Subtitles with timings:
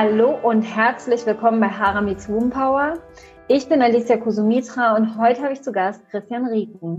[0.00, 3.02] Hallo und herzlich willkommen bei Haramis Womb Power.
[3.48, 6.98] Ich bin Alicia Kusumitra und heute habe ich zu Gast Christian Rieken.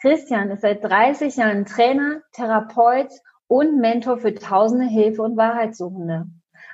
[0.00, 3.12] Christian ist seit 30 Jahren Trainer, Therapeut
[3.46, 6.26] und Mentor für tausende Hilfe- und Wahrheitssuchende.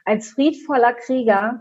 [0.07, 1.61] Als friedvoller Krieger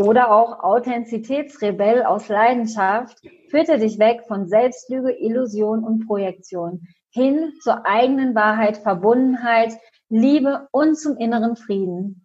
[0.00, 7.52] oder auch Authentizitätsrebell aus Leidenschaft führt er dich weg von Selbstlüge, Illusion und Projektion hin
[7.62, 9.74] zur eigenen Wahrheit, Verbundenheit,
[10.08, 12.21] Liebe und zum inneren Frieden.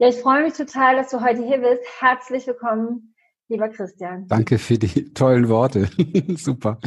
[0.00, 1.82] Ja, ich freue mich total, dass du heute hier bist.
[1.98, 3.16] Herzlich willkommen,
[3.48, 4.28] lieber Christian.
[4.28, 5.88] Danke für die tollen Worte.
[6.36, 6.78] Super.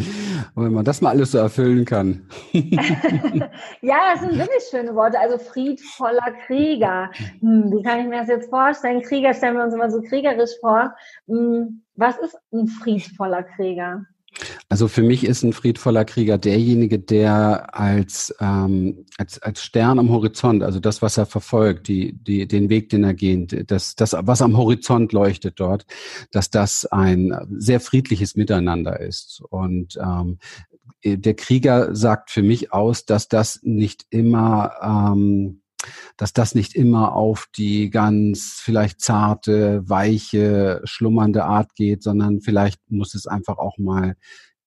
[0.56, 2.30] wenn man das mal alles so erfüllen kann.
[2.54, 5.20] ja, das sind wirklich schöne Worte.
[5.20, 7.12] Also friedvoller Krieger.
[7.42, 9.02] Hm, wie kann ich mir das jetzt vorstellen?
[9.02, 10.96] Krieger stellen wir uns immer so kriegerisch vor.
[11.28, 14.06] Hm, was ist ein friedvoller Krieger?
[14.70, 20.10] Also für mich ist ein friedvoller Krieger derjenige, der als, ähm, als, als Stern am
[20.10, 24.16] Horizont, also das, was er verfolgt, die, die, den Weg, den er geht, das, das,
[24.18, 25.86] was am Horizont leuchtet dort,
[26.32, 29.42] dass das ein sehr friedliches Miteinander ist.
[29.50, 30.38] Und ähm,
[31.04, 35.61] der Krieger sagt für mich aus, dass das nicht immer ähm,
[36.18, 42.80] dass das nicht immer auf die ganz vielleicht zarte, weiche, schlummernde Art geht, sondern vielleicht
[42.90, 44.16] muss es einfach auch mal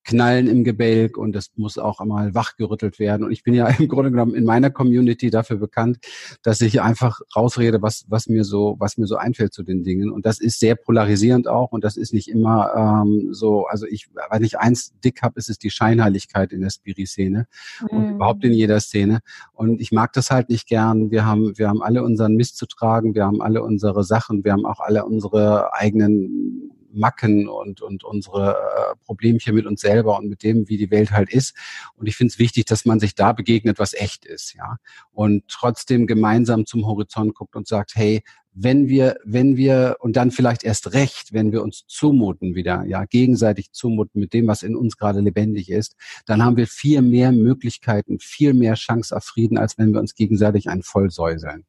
[0.05, 3.25] Knallen im Gebälk und das muss auch einmal wachgerüttelt werden.
[3.25, 5.97] Und ich bin ja im Grunde genommen in meiner Community dafür bekannt,
[6.43, 10.11] dass ich einfach rausrede, was, was mir so, was mir so einfällt zu den Dingen.
[10.11, 14.07] Und das ist sehr polarisierend auch und das ist nicht immer ähm, so, also ich,
[14.29, 17.47] wenn ich eins dick habe, ist es die Scheinheiligkeit in der Spiri-Szene
[17.81, 17.97] mhm.
[17.97, 19.19] und überhaupt in jeder Szene.
[19.53, 21.09] Und ich mag das halt nicht gern.
[21.09, 24.51] Wir haben, wir haben alle unseren Mist zu tragen, wir haben alle unsere Sachen, wir
[24.51, 30.27] haben auch alle unsere eigenen Macken und, und unsere äh, Problemchen mit uns selber und
[30.27, 31.55] mit dem, wie die Welt halt ist.
[31.95, 34.77] Und ich finde es wichtig, dass man sich da begegnet, was echt ist, ja.
[35.11, 38.23] Und trotzdem gemeinsam zum Horizont guckt und sagt, hey,
[38.55, 43.03] wenn wir, wenn wir, und dann vielleicht erst recht, wenn wir uns zumuten wieder, ja,
[43.03, 47.33] gegenseitig zumuten mit dem, was in uns gerade lebendig ist, dann haben wir viel mehr
[47.33, 51.65] Möglichkeiten, viel mehr Chance auf Frieden, als wenn wir uns gegenseitig einen vollsäuseln.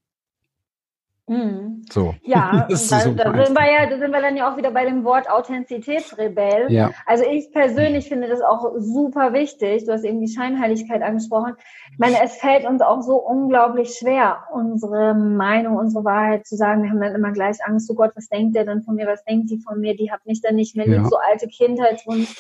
[1.29, 1.83] Mhm.
[1.91, 2.15] So.
[2.23, 4.85] Ja, da, so da, sind wir ja, da sind wir dann ja auch wieder bei
[4.85, 6.71] dem Wort Authentizitätsrebell.
[6.71, 6.93] Ja.
[7.05, 9.85] Also ich persönlich finde das auch super wichtig.
[9.85, 11.55] Du hast eben die Scheinheiligkeit angesprochen.
[11.93, 16.83] Ich meine, es fällt uns auch so unglaublich schwer, unsere Meinung, unsere Wahrheit zu sagen.
[16.83, 19.25] Wir haben dann immer gleich Angst, oh Gott, was denkt der denn von mir, was
[19.25, 19.97] denkt die von mir?
[19.97, 20.99] Die hat mich dann nicht mehr ja.
[20.99, 22.35] lieb, so alte Kindheitswunsch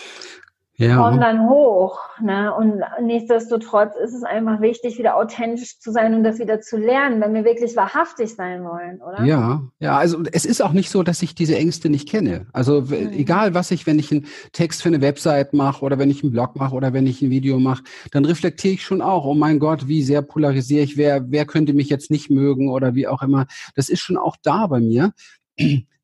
[0.78, 0.97] ja.
[0.97, 1.98] kommen dann hoch.
[2.20, 2.54] Ne?
[2.54, 7.20] Und nichtsdestotrotz ist es einfach wichtig, wieder authentisch zu sein und das wieder zu lernen,
[7.20, 9.25] wenn wir wirklich wahrhaftig sein wollen, oder?
[9.25, 12.47] Ja, ja, also es ist auch nicht so, dass ich diese Ängste nicht kenne.
[12.53, 13.12] Also mhm.
[13.12, 16.32] egal was ich, wenn ich einen Text für eine Website mache oder wenn ich einen
[16.32, 19.59] Blog mache oder wenn ich ein Video mache, dann reflektiere ich schon auch, oh mein
[19.59, 23.22] Gott, wie sehr polarisiere ich, wer, wer könnte mich jetzt nicht mögen oder wie auch
[23.22, 23.47] immer.
[23.75, 25.12] Das ist schon auch da bei mir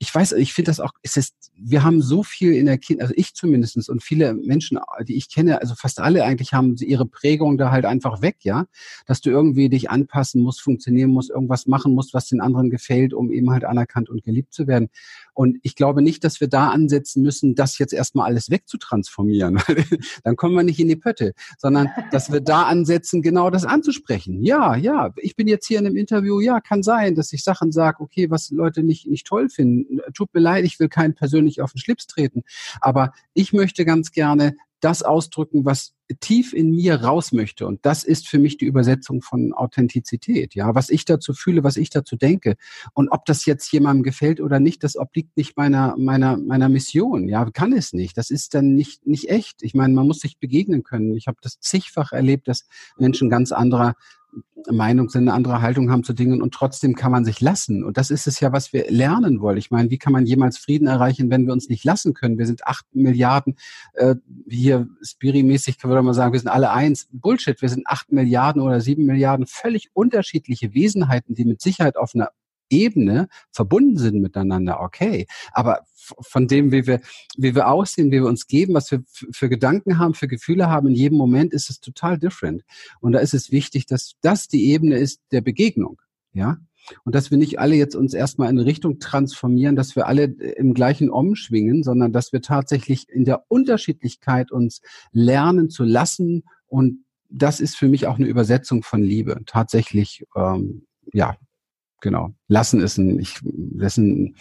[0.02, 3.02] ich weiß, ich finde das auch, es ist, wir haben so viel in der Kindheit,
[3.02, 7.06] also ich zumindestens und viele Menschen, die ich kenne, also fast alle eigentlich haben ihre
[7.06, 8.66] Prägung da halt einfach weg, ja,
[9.06, 13.14] dass du irgendwie dich anpassen musst, funktionieren musst, irgendwas machen musst, was den anderen gefällt,
[13.14, 14.88] um eben halt anerkannt und geliebt zu werden.
[15.34, 19.60] Und ich glaube nicht, dass wir da ansetzen müssen, das jetzt erstmal alles wegzutransformieren.
[20.24, 24.42] Dann kommen wir nicht in die Pötte, sondern dass wir da ansetzen, genau das anzusprechen.
[24.42, 27.70] Ja, ja, ich bin jetzt hier in einem Interview, ja, kann sein, dass ich Sachen
[27.70, 29.91] sage, okay, was Leute nicht, nicht toll finden.
[30.14, 32.42] Tut mir leid, ich will keinen persönlich auf den Schlips treten.
[32.80, 37.66] Aber ich möchte ganz gerne das ausdrücken, was tief in mir raus möchte.
[37.66, 40.54] Und das ist für mich die Übersetzung von Authentizität.
[40.54, 42.56] Ja, was ich dazu fühle, was ich dazu denke.
[42.92, 47.28] Und ob das jetzt jemandem gefällt oder nicht, das obliegt nicht meiner, meiner, meiner Mission.
[47.28, 48.18] Ja, kann es nicht.
[48.18, 49.62] Das ist dann nicht, nicht echt.
[49.62, 51.16] Ich meine, man muss sich begegnen können.
[51.16, 52.66] Ich habe das zigfach erlebt, dass
[52.98, 53.94] Menschen ganz anderer
[54.70, 57.84] Meinung sind, eine andere Haltung haben zu Dingen und trotzdem kann man sich lassen.
[57.84, 59.58] Und das ist es ja, was wir lernen wollen.
[59.58, 62.38] Ich meine, wie kann man jemals Frieden erreichen, wenn wir uns nicht lassen können?
[62.38, 63.56] Wir sind acht Milliarden,
[63.94, 64.14] äh,
[64.48, 67.08] hier spirimäßig würde man sagen, wir sind alle eins.
[67.10, 72.14] Bullshit, wir sind acht Milliarden oder sieben Milliarden völlig unterschiedliche Wesenheiten, die mit Sicherheit auf
[72.14, 72.30] einer
[72.72, 75.26] Ebene verbunden sind miteinander, okay.
[75.52, 75.80] Aber
[76.20, 77.00] von dem, wie wir,
[77.36, 80.88] wie wir aussehen, wie wir uns geben, was wir für Gedanken haben, für Gefühle haben,
[80.88, 82.62] in jedem Moment ist es total different.
[83.00, 86.00] Und da ist es wichtig, dass das die Ebene ist der Begegnung,
[86.32, 86.58] ja.
[87.04, 90.74] Und dass wir nicht alle jetzt uns erstmal in Richtung transformieren, dass wir alle im
[90.74, 94.80] gleichen umschwingen, sondern dass wir tatsächlich in der Unterschiedlichkeit uns
[95.12, 96.42] lernen zu lassen.
[96.66, 99.42] Und das ist für mich auch eine Übersetzung von Liebe.
[99.46, 101.36] Tatsächlich, ähm, ja,
[102.02, 102.34] genau.
[102.48, 104.36] Lassen ist ein, ich, ein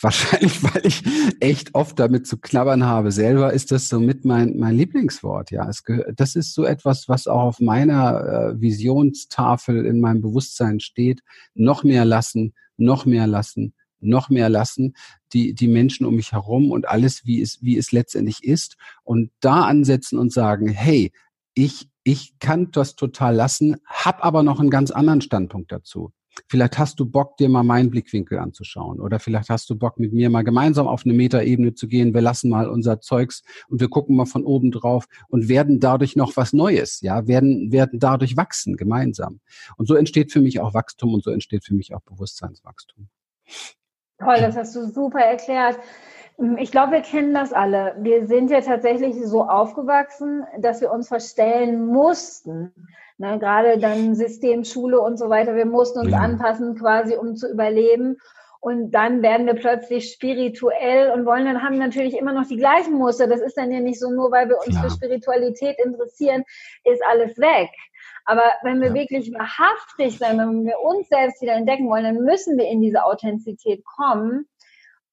[0.00, 1.02] wahrscheinlich, weil ich
[1.40, 3.12] echt oft damit zu knabbern habe.
[3.12, 5.50] Selber ist das so mit mein, mein Lieblingswort.
[5.50, 5.84] Ja, es
[6.14, 11.22] das ist so etwas, was auch auf meiner äh, Visionstafel in meinem Bewusstsein steht.
[11.54, 14.94] Noch mehr lassen, noch mehr lassen, noch mehr lassen,
[15.32, 18.76] die, die Menschen um mich herum und alles, wie es, wie es letztendlich ist.
[19.04, 21.12] Und da ansetzen und sagen, hey,
[21.54, 26.12] ich, ich kann das total lassen, hab aber noch einen ganz anderen Standpunkt dazu.
[26.48, 29.00] Vielleicht hast du Bock, dir mal meinen Blickwinkel anzuschauen.
[29.00, 32.14] Oder vielleicht hast du Bock, mit mir mal gemeinsam auf eine Metaebene zu gehen.
[32.14, 36.16] Wir lassen mal unser Zeugs und wir gucken mal von oben drauf und werden dadurch
[36.16, 39.40] noch was Neues, ja, werden, werden dadurch wachsen gemeinsam.
[39.76, 43.08] Und so entsteht für mich auch Wachstum und so entsteht für mich auch Bewusstseinswachstum.
[44.18, 45.78] Toll, das hast du super erklärt.
[46.58, 47.94] Ich glaube, wir kennen das alle.
[48.00, 52.72] Wir sind ja tatsächlich so aufgewachsen, dass wir uns verstellen mussten.
[53.22, 55.54] Ne, gerade dann System, Schule und so weiter.
[55.54, 56.18] Wir mussten uns ja.
[56.18, 58.16] anpassen, quasi, um zu überleben.
[58.58, 62.94] Und dann werden wir plötzlich spirituell und wollen dann haben natürlich immer noch die gleichen
[62.94, 63.28] Muster.
[63.28, 64.82] Das ist dann ja nicht so, nur weil wir uns Klar.
[64.82, 66.42] für Spiritualität interessieren,
[66.82, 67.70] ist alles weg.
[68.24, 68.94] Aber wenn wir ja.
[68.94, 73.04] wirklich wahrhaftig sein, wenn wir uns selbst wieder entdecken wollen, dann müssen wir in diese
[73.04, 74.48] Authentizität kommen.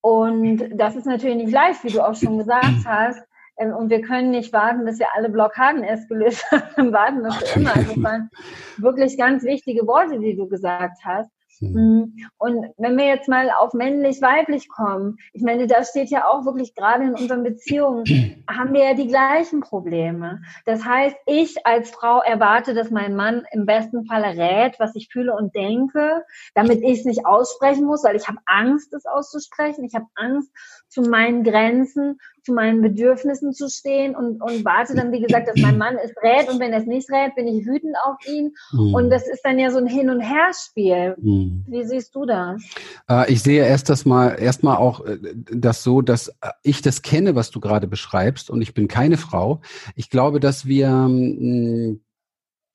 [0.02, 3.22] Und das ist natürlich nicht leicht, wie du auch schon gesagt hast.
[3.60, 7.38] Ähm, und wir können nicht warten, bis wir alle Blockaden erst gelöst haben, warten das
[7.38, 7.76] für immer.
[7.76, 8.30] Also das waren
[8.78, 11.30] wirklich ganz wichtige Worte, die du gesagt hast.
[11.62, 11.70] Mhm.
[11.70, 16.46] Mm, und wenn wir jetzt mal auf männlich-weiblich kommen, ich meine, da steht ja auch
[16.46, 18.06] wirklich gerade in unseren Beziehungen,
[18.50, 20.42] haben wir ja die gleichen Probleme.
[20.66, 25.10] Das heißt, ich als Frau erwarte, dass mein Mann im besten Falle rät, was ich
[25.12, 26.24] fühle und denke,
[26.54, 29.84] damit ich es nicht aussprechen muss, weil ich habe Angst, es auszusprechen.
[29.84, 30.52] Ich habe Angst,
[30.88, 35.58] zu meinen Grenzen, zu meinen Bedürfnissen zu stehen und, und warte dann, wie gesagt, dass
[35.58, 38.54] mein Mann es rät und wenn er es nicht rät, bin ich wütend auf ihn.
[38.72, 38.94] Mhm.
[38.94, 41.16] Und das ist dann ja so ein Hin- und Herspiel.
[41.20, 41.66] Mhm.
[41.68, 42.62] Wie siehst du das?
[43.10, 47.02] Äh, ich sehe erst das mal, erstmal auch äh, das so, dass äh, ich das
[47.02, 49.62] kenne, was du gerade beschreibst und ich bin keine Frau.
[49.96, 52.00] Ich glaube, dass wir, mm,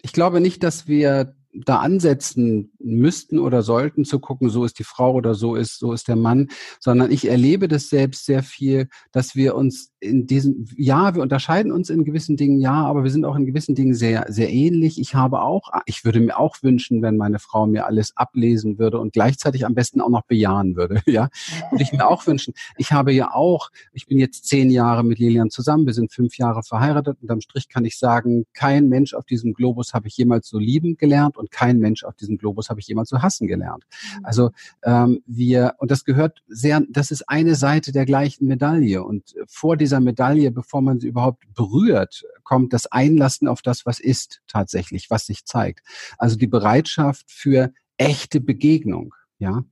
[0.03, 4.85] ich glaube nicht, dass wir da ansetzen müssten oder sollten zu gucken, so ist die
[4.85, 6.49] Frau oder so ist, so ist der Mann,
[6.81, 11.73] sondern ich erlebe das selbst sehr viel, dass wir uns in diesem, ja, wir unterscheiden
[11.73, 15.01] uns in gewissen Dingen, ja, aber wir sind auch in gewissen Dingen sehr, sehr ähnlich.
[15.01, 18.99] Ich habe auch, ich würde mir auch wünschen, wenn meine Frau mir alles ablesen würde
[19.01, 21.29] und gleichzeitig am besten auch noch bejahen würde, ja.
[21.71, 22.55] Würde ich mir auch wünschen.
[22.77, 26.37] Ich habe ja auch, ich bin jetzt zehn Jahre mit Lilian zusammen, wir sind fünf
[26.37, 30.17] Jahre verheiratet und am Strich kann ich sagen, kein Mensch auf diesem Globus habe ich
[30.17, 33.47] jemals so lieben gelernt und kein Mensch auf diesem Globus habe ich jemals zu hassen
[33.47, 33.85] gelernt.
[34.19, 34.25] Mhm.
[34.25, 34.51] Also
[34.83, 39.03] ähm, wir, und das gehört sehr, das ist eine Seite der gleichen Medaille.
[39.03, 44.01] Und vor dieser Medaille, bevor man sie überhaupt berührt, kommt das Einlassen auf das, was
[44.01, 45.87] ist tatsächlich, was sich zeigt.
[46.19, 49.15] Also die Bereitschaft für echte Begegnung.
[49.41, 49.65] Ja,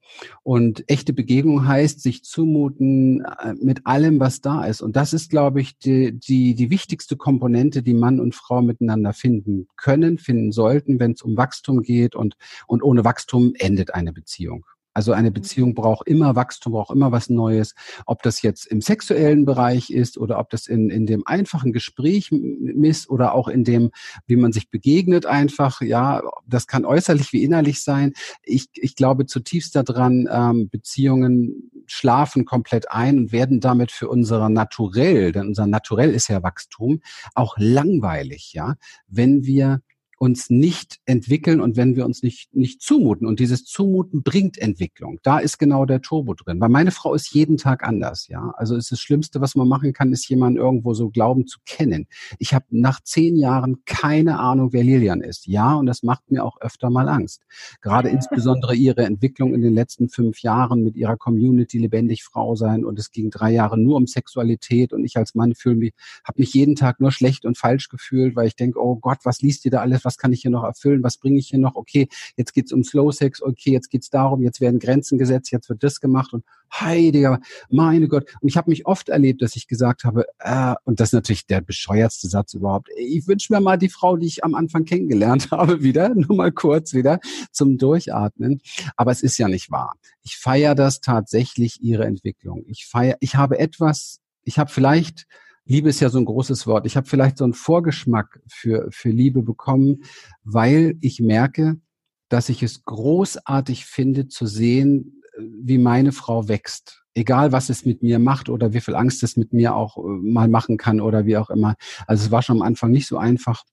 [0.43, 4.83] und echte Begegnung heißt, sich zumuten äh, mit allem, was da ist.
[4.83, 9.13] Und das ist, glaube ich, die, die, die wichtigste Komponente, die Mann und Frau miteinander
[9.13, 12.17] finden können, finden sollten, wenn es um Wachstum geht.
[12.17, 12.37] Und,
[12.67, 14.67] und ohne Wachstum endet eine Beziehung.
[14.95, 15.35] Also eine mhm.
[15.35, 17.75] Beziehung braucht immer Wachstum, braucht immer was Neues.
[18.07, 22.31] Ob das jetzt im sexuellen Bereich ist oder ob das in, in dem einfachen Gespräch
[22.31, 23.91] ist oder auch in dem,
[24.27, 25.81] wie man sich begegnet einfach.
[25.81, 28.13] Ja, das kann äußerlich wie innerlich sein.
[28.43, 34.49] Ich, ich glaube zutiefst daran, ähm, Beziehungen schlafen komplett ein und werden damit für unser
[34.49, 37.01] Naturell, denn unser Naturell ist ja Wachstum,
[37.35, 38.77] auch langweilig, ja,
[39.09, 39.81] wenn wir
[40.23, 43.27] uns nicht entwickeln und wenn wir uns nicht, nicht zumuten.
[43.27, 45.19] Und dieses Zumuten bringt Entwicklung.
[45.25, 46.61] Da ist genau der Turbo drin.
[46.61, 48.55] Weil meine Frau ist jeden Tag anders, ja.
[48.57, 52.07] Also ist das Schlimmste, was man machen kann, ist jemanden irgendwo so glauben zu kennen.
[52.39, 55.49] Ich habe nach zehn Jahren keine Ahnung, wer Lilian ist.
[55.49, 57.43] Ja, und das macht mir auch öfter mal Angst.
[57.81, 62.85] Gerade insbesondere ihre Entwicklung in den letzten fünf Jahren mit ihrer Community lebendig Frau sein
[62.85, 66.41] und es ging drei Jahre nur um Sexualität und ich als Mann fühle mich, habe
[66.43, 69.65] mich jeden Tag nur schlecht und falsch gefühlt, weil ich denke, oh Gott, was liest
[69.65, 70.05] ihr da alles?
[70.05, 72.73] Was was kann ich hier noch erfüllen, was bringe ich hier noch, okay, jetzt geht's
[72.73, 76.33] um Slow Sex, okay, jetzt geht's darum, jetzt werden Grenzen gesetzt, jetzt wird das gemacht
[76.33, 77.41] und heiliger,
[77.71, 78.31] meine Gott.
[78.41, 81.47] Und ich habe mich oft erlebt, dass ich gesagt habe, äh, und das ist natürlich
[81.47, 85.51] der bescheuertste Satz überhaupt, ich wünsche mir mal die Frau, die ich am Anfang kennengelernt
[85.51, 88.61] habe, wieder, nur mal kurz wieder zum Durchatmen.
[88.97, 89.95] Aber es ist ja nicht wahr.
[90.23, 92.65] Ich feiere das tatsächlich, ihre Entwicklung.
[92.67, 95.27] Ich feiere, ich habe etwas, ich habe vielleicht
[95.65, 96.87] Liebe ist ja so ein großes Wort.
[96.87, 100.03] Ich habe vielleicht so einen Vorgeschmack für, für Liebe bekommen,
[100.43, 101.81] weil ich merke,
[102.29, 107.03] dass ich es großartig finde zu sehen, wie meine Frau wächst.
[107.15, 110.01] Egal, was es mit mir macht oder wie viel Angst es mit mir auch äh,
[110.03, 111.77] mal machen kann oder wie auch immer.
[112.07, 113.65] Also es war schon am Anfang nicht so einfach.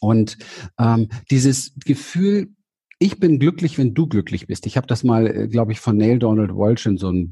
[0.00, 0.38] Und
[0.78, 2.48] ähm, dieses Gefühl,
[3.00, 4.66] Ich bin glücklich, wenn du glücklich bist.
[4.66, 7.30] Ich habe das mal, äh, glaube ich, von Neil Donald Walsh in so einem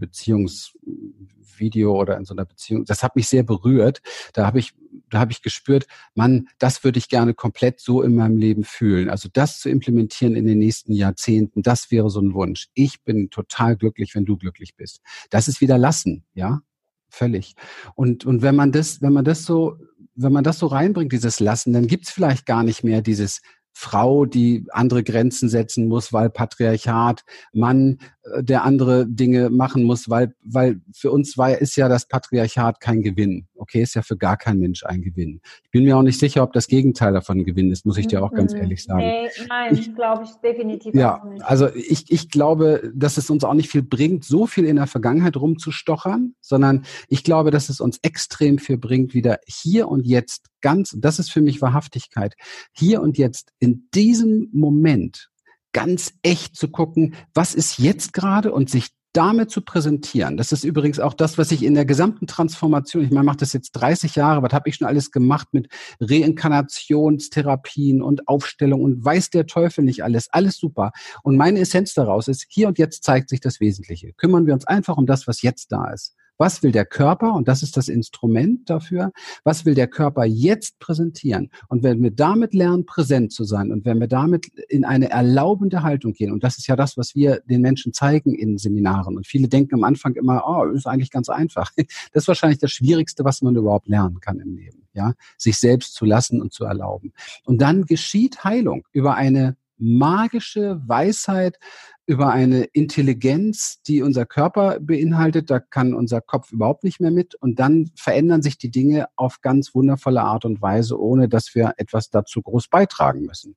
[1.57, 2.85] Beziehungsvideo oder in so einer Beziehung.
[2.85, 4.01] Das hat mich sehr berührt.
[4.33, 4.73] Da habe ich,
[5.11, 9.11] da habe ich gespürt, Mann, das würde ich gerne komplett so in meinem Leben fühlen.
[9.11, 12.69] Also das zu implementieren in den nächsten Jahrzehnten, das wäre so ein Wunsch.
[12.75, 15.01] Ich bin total glücklich, wenn du glücklich bist.
[15.31, 16.61] Das ist wieder lassen, ja,
[17.09, 17.55] völlig.
[17.95, 19.77] Und und wenn man das, wenn man das so
[20.19, 23.43] wenn man das so reinbringt, dieses Lassen, dann gibt's vielleicht gar nicht mehr dieses
[23.78, 30.09] Frau, die andere Grenzen setzen muss, weil Patriarchat, Mann, äh, der andere Dinge machen muss,
[30.09, 33.49] weil, weil für uns war, ist ja das Patriarchat kein Gewinn.
[33.59, 35.41] Okay, ist ja für gar kein Mensch ein Gewinn.
[35.65, 38.07] Ich bin mir auch nicht sicher, ob das Gegenteil davon ein Gewinn ist, muss ich
[38.07, 38.61] dir auch ganz mhm.
[38.61, 39.01] ehrlich sagen.
[39.01, 41.45] Nee, nein, glaube ich definitiv ja, nicht.
[41.45, 44.87] Also ich, ich glaube, dass es uns auch nicht viel bringt, so viel in der
[44.87, 50.47] Vergangenheit rumzustochern, sondern ich glaube, dass es uns extrem viel bringt, wieder hier und jetzt
[50.61, 52.35] ganz, das ist für mich Wahrhaftigkeit,
[52.73, 55.31] hier und jetzt in diesem Moment
[55.73, 60.37] ganz echt zu gucken, was ist jetzt gerade und sich damit zu präsentieren.
[60.37, 63.54] Das ist übrigens auch das, was ich in der gesamten Transformation, ich meine, mache das
[63.54, 65.68] jetzt 30 Jahre, was habe ich schon alles gemacht mit
[66.00, 70.92] Reinkarnationstherapien und Aufstellung und weiß der Teufel nicht alles, alles super.
[71.23, 74.12] Und meine Essenz daraus ist, hier und jetzt zeigt sich das Wesentliche.
[74.12, 76.14] Kümmern wir uns einfach um das, was jetzt da ist.
[76.38, 77.35] Was will der Körper?
[77.35, 79.12] Und das ist das Instrument dafür.
[79.45, 81.50] Was will der Körper jetzt präsentieren?
[81.69, 85.83] Und wenn wir damit lernen, präsent zu sein und wenn wir damit in eine erlaubende
[85.83, 89.16] Haltung gehen, und das ist ja das, was wir den Menschen zeigen in Seminaren.
[89.16, 91.73] Und viele denken am Anfang immer, oh, ist eigentlich ganz einfach.
[92.12, 94.87] Das ist wahrscheinlich das Schwierigste, was man überhaupt lernen kann im Leben.
[94.93, 97.12] Ja, sich selbst zu lassen und zu erlauben.
[97.45, 101.59] Und dann geschieht Heilung über eine magische Weisheit,
[102.07, 105.51] über eine Intelligenz, die unser Körper beinhaltet.
[105.51, 107.35] Da kann unser Kopf überhaupt nicht mehr mit.
[107.35, 111.75] Und dann verändern sich die Dinge auf ganz wundervolle Art und Weise, ohne dass wir
[111.77, 113.57] etwas dazu groß beitragen müssen.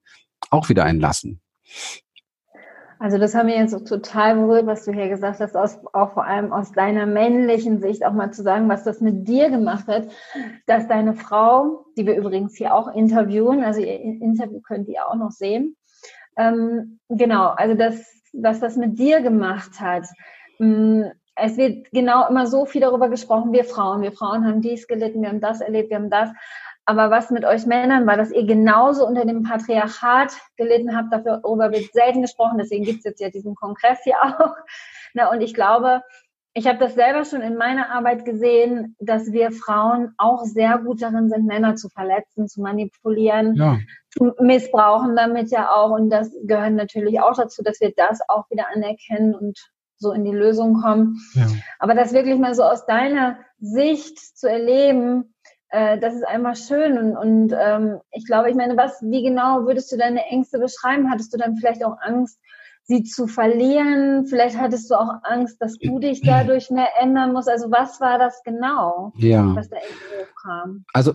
[0.49, 1.41] Auch wieder ein Lassen.
[3.01, 6.13] Also das haben wir jetzt so total berührt, was du hier gesagt hast, aus, auch
[6.13, 9.87] vor allem aus deiner männlichen Sicht auch mal zu sagen, was das mit dir gemacht
[9.87, 10.09] hat,
[10.65, 15.15] dass deine Frau, die wir übrigens hier auch interviewen, also ihr Interview könnt ihr auch
[15.15, 15.77] noch sehen,
[16.35, 20.05] ähm, genau, also das was das mit dir gemacht hat.
[20.59, 21.03] Mm,
[21.35, 25.21] es wird genau immer so viel darüber gesprochen, wir Frauen, wir Frauen haben dies gelitten,
[25.21, 26.29] wir haben das erlebt, wir haben das.
[26.85, 31.71] Aber was mit euch Männern war, dass ihr genauso unter dem Patriarchat gelitten habt, darüber
[31.71, 34.55] wird selten gesprochen, deswegen gibt es jetzt ja diesen Kongress hier auch.
[35.13, 36.01] Na, und ich glaube,
[36.53, 41.01] ich habe das selber schon in meiner Arbeit gesehen, dass wir Frauen auch sehr gut
[41.01, 43.77] darin sind, Männer zu verletzen, zu manipulieren, ja.
[44.09, 45.91] zu missbrauchen damit ja auch.
[45.91, 49.59] Und das gehört natürlich auch dazu, dass wir das auch wieder anerkennen und
[49.97, 51.19] so in die Lösung kommen.
[51.35, 51.47] Ja.
[51.77, 55.35] Aber das wirklich mal so aus deiner Sicht zu erleben,
[55.69, 56.97] äh, das ist einfach schön.
[56.97, 61.11] Und, und ähm, ich glaube, ich meine, was, wie genau würdest du deine Ängste beschreiben?
[61.11, 62.39] Hattest du dann vielleicht auch Angst,
[62.89, 64.25] sie zu verlieren?
[64.25, 67.47] Vielleicht hattest du auch Angst, dass du dich dadurch mehr ändern musst.
[67.47, 69.55] Also was war das genau, ja.
[69.55, 70.85] was da irgendwie kam?
[70.91, 71.13] Also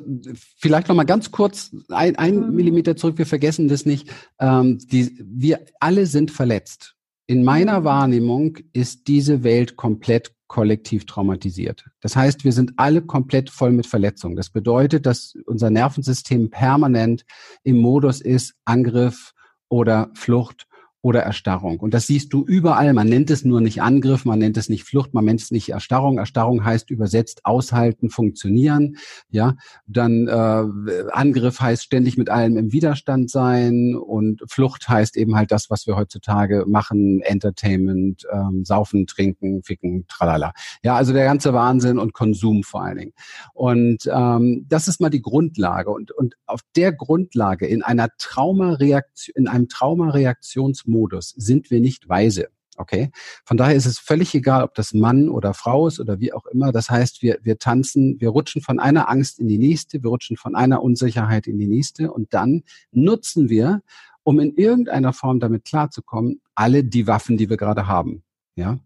[0.57, 2.55] vielleicht noch mal ganz kurz ein, ein mhm.
[2.55, 3.19] Millimeter zurück.
[3.19, 4.09] Wir vergessen das nicht.
[4.39, 6.95] Ähm, die, wir alle sind verletzt.
[7.27, 7.85] In meiner mhm.
[7.85, 11.85] Wahrnehmung ist diese Welt komplett kollektiv traumatisiert.
[12.01, 14.37] Das heißt, wir sind alle komplett voll mit Verletzungen.
[14.37, 17.25] Das bedeutet, dass unser Nervensystem permanent
[17.65, 19.33] im Modus ist Angriff
[19.69, 20.69] oder Flucht
[21.05, 21.81] oder Erstarrung.
[21.81, 22.95] Und das siehst du überall.
[22.95, 25.69] Man nennt es nur nicht Angriff, man nennt es nicht Flucht, man nennt es nicht
[25.69, 26.17] Erstarrung.
[26.17, 28.97] Erstarrung heißt übersetzt aushalten, funktionieren.
[29.29, 29.55] Ja,
[29.87, 35.53] dann äh, Angriff heißt ständig mit allem im Widerstand sein und Flucht heißt eben halt
[35.53, 40.55] das, was wir heutzutage machen: Entertainment, ähm, Saufen, Trinken, Ficken, tralala.
[40.83, 43.13] Ja, also der ganze Wahnsinn und Konsum vor allen Dingen.
[43.53, 45.91] Und ähm, das ist mal die Grundlage.
[45.91, 52.09] Und und auf der Grundlage in einer Traumareaktion, in einem Traumareaktionsmodus Modus sind wir nicht
[52.09, 52.49] weise.
[52.77, 53.11] Okay.
[53.45, 56.47] Von daher ist es völlig egal, ob das Mann oder Frau ist oder wie auch
[56.47, 56.73] immer.
[56.73, 60.37] Das heißt, wir, wir tanzen, wir rutschen von einer Angst in die nächste, wir rutschen
[60.37, 63.83] von einer Unsicherheit in die nächste und dann nutzen wir,
[64.25, 68.24] um in irgendeiner Form damit klarzukommen, alle die Waffen, die wir gerade haben.
[68.57, 68.79] Ja.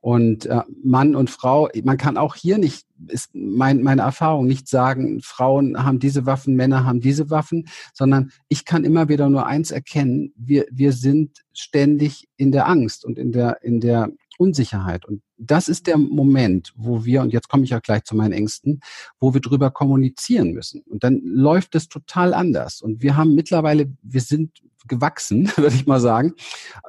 [0.00, 4.68] Und äh, Mann und Frau, man kann auch hier nicht, ist mein, meine Erfahrung, nicht
[4.68, 9.46] sagen, Frauen haben diese Waffen, Männer haben diese Waffen, sondern ich kann immer wieder nur
[9.46, 15.04] eins erkennen, wir, wir sind ständig in der Angst und in der, in der Unsicherheit.
[15.04, 18.32] Und das ist der Moment, wo wir, und jetzt komme ich auch gleich zu meinen
[18.32, 18.80] Ängsten,
[19.20, 20.82] wo wir drüber kommunizieren müssen.
[20.82, 22.80] Und dann läuft es total anders.
[22.80, 26.34] Und wir haben mittlerweile, wir sind gewachsen, würde ich mal sagen.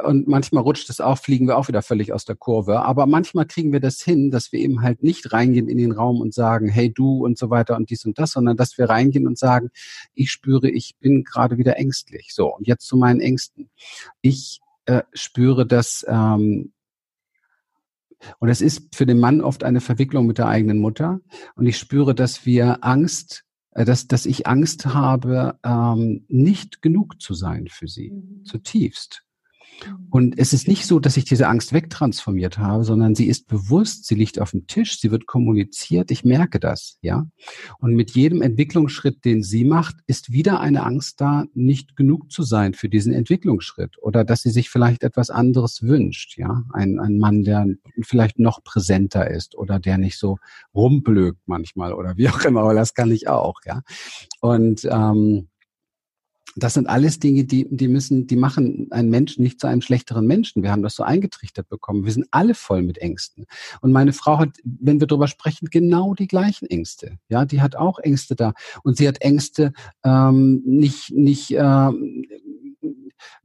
[0.04, 2.82] Und manchmal rutscht es auch, fliegen wir auch wieder völlig aus der Kurve.
[2.82, 6.22] Aber manchmal kriegen wir das hin, dass wir eben halt nicht reingehen in den Raum
[6.22, 9.28] und sagen, hey du und so weiter und dies und das, sondern dass wir reingehen
[9.28, 9.70] und sagen,
[10.14, 12.30] ich spüre, ich bin gerade wieder ängstlich.
[12.34, 13.70] So, und jetzt zu meinen Ängsten.
[14.22, 16.72] Ich äh, spüre, dass ähm,
[18.40, 21.20] und es ist für den Mann oft eine Verwicklung mit der eigenen Mutter.
[21.56, 27.22] Und ich spüre, dass wir Angst, äh, dass, dass ich Angst habe, ähm, nicht genug
[27.22, 28.12] zu sein für sie.
[28.12, 28.46] Mhm.
[28.46, 29.24] Zutiefst.
[30.10, 34.06] Und es ist nicht so, dass ich diese Angst wegtransformiert habe, sondern sie ist bewusst,
[34.06, 37.28] sie liegt auf dem Tisch, sie wird kommuniziert, ich merke das, ja.
[37.80, 42.42] Und mit jedem Entwicklungsschritt, den sie macht, ist wieder eine Angst da, nicht genug zu
[42.44, 46.64] sein für diesen Entwicklungsschritt oder dass sie sich vielleicht etwas anderes wünscht, ja.
[46.74, 47.68] Ein, ein Mann, der
[48.02, 50.38] vielleicht noch präsenter ist oder der nicht so
[50.74, 53.84] rumblökt manchmal oder wie auch immer, aber das kann ich auch, ja.
[54.42, 55.50] Und ähm,
[56.64, 60.26] das sind alles Dinge, die, die müssen, die machen einen Menschen nicht zu einem schlechteren
[60.26, 60.64] Menschen.
[60.64, 62.06] Wir haben das so eingetrichtert bekommen.
[62.06, 63.46] Wir sind alle voll mit Ängsten.
[63.82, 67.18] Und meine Frau hat, wenn wir darüber sprechen, genau die gleichen Ängste.
[67.30, 68.54] Ja, die hat auch Ängste da.
[68.84, 69.74] Und sie hat Ängste,
[70.04, 71.92] ähm, nicht, nicht, äh,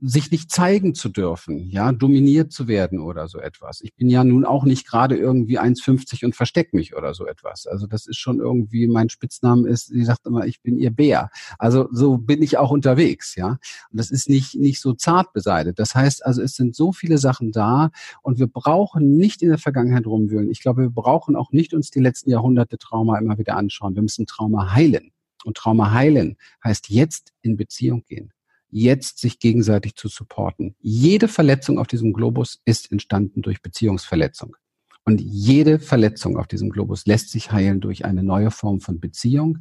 [0.00, 3.80] sich nicht zeigen zu dürfen, ja, dominiert zu werden oder so etwas.
[3.80, 7.66] Ich bin ja nun auch nicht gerade irgendwie 1,50 und versteck mich oder so etwas.
[7.66, 11.30] Also das ist schon irgendwie, mein Spitzname ist, sie sagt immer, ich bin ihr Bär.
[11.58, 13.58] Also so bin ich auch unterwegs, ja.
[13.90, 15.78] Und das ist nicht, nicht so zart beseitigt.
[15.78, 17.90] Das heißt also, es sind so viele Sachen da
[18.22, 20.50] und wir brauchen nicht in der Vergangenheit rumwühlen.
[20.50, 23.94] Ich glaube, wir brauchen auch nicht uns die letzten Jahrhunderte Trauma immer wieder anschauen.
[23.94, 25.10] Wir müssen Trauma heilen.
[25.44, 28.33] Und Trauma heilen heißt jetzt in Beziehung gehen
[28.74, 30.74] jetzt sich gegenseitig zu supporten.
[30.80, 34.56] Jede Verletzung auf diesem Globus ist entstanden durch Beziehungsverletzung.
[35.04, 39.60] Und jede Verletzung auf diesem Globus lässt sich heilen durch eine neue Form von Beziehung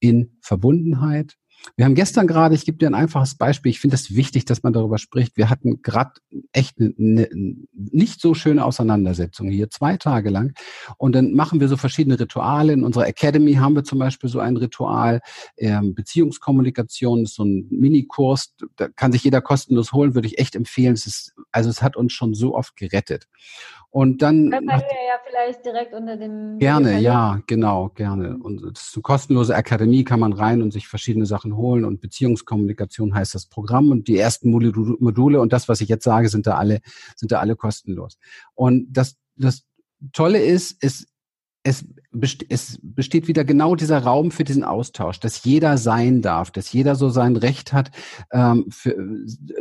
[0.00, 1.36] in Verbundenheit,
[1.76, 4.62] wir haben gestern gerade, ich gebe dir ein einfaches Beispiel, ich finde es wichtig, dass
[4.62, 5.36] man darüber spricht.
[5.36, 6.12] Wir hatten gerade
[6.52, 10.52] echt eine, eine nicht so schöne Auseinandersetzung hier, zwei Tage lang.
[10.98, 12.72] Und dann machen wir so verschiedene Rituale.
[12.72, 15.20] In unserer Academy haben wir zum Beispiel so ein Ritual,
[15.56, 20.54] ähm, Beziehungskommunikation, ist so ein Minikurs, da kann sich jeder kostenlos holen, würde ich echt
[20.54, 20.94] empfehlen.
[20.94, 23.26] Es ist, also es hat uns schon so oft gerettet.
[23.94, 24.50] Und dann.
[24.50, 26.58] Das wir ja vielleicht direkt unter dem.
[26.58, 28.36] Gerne, ja, genau, gerne.
[28.38, 31.84] Und das ist eine kostenlose Akademie, kann man rein und sich verschiedene Sachen holen.
[31.84, 33.92] Und Beziehungskommunikation heißt das Programm.
[33.92, 36.80] Und die ersten Module und das, was ich jetzt sage, sind da alle,
[37.14, 38.18] sind da alle kostenlos.
[38.54, 39.62] Und das, das
[40.12, 41.06] Tolle ist, ist,
[41.66, 41.82] es,
[42.50, 46.94] es besteht wieder genau dieser Raum für diesen Austausch, dass jeder sein darf, dass jeder
[46.94, 47.90] so sein Recht hat,
[48.32, 48.94] ähm, für,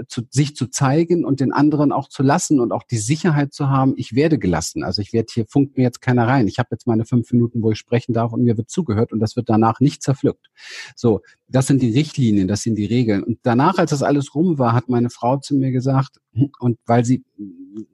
[0.10, 3.70] zu, sich zu zeigen und den anderen auch zu lassen und auch die Sicherheit zu
[3.70, 4.84] haben, ich werde gelassen.
[4.84, 6.50] Also ich werde hier, funkt mir jetzt keiner rein.
[6.50, 9.22] Ich habe jetzt meine fünf Minuten, wo ich sprechen darf und mir wird zugehört und
[9.22, 10.50] das wird danach nicht zerpflückt.
[10.98, 13.24] So, das sind die Richtlinien, das sind die Regeln.
[13.24, 16.20] Und danach, als das alles rum war, hat meine Frau zu mir gesagt,
[16.60, 17.24] und weil sie,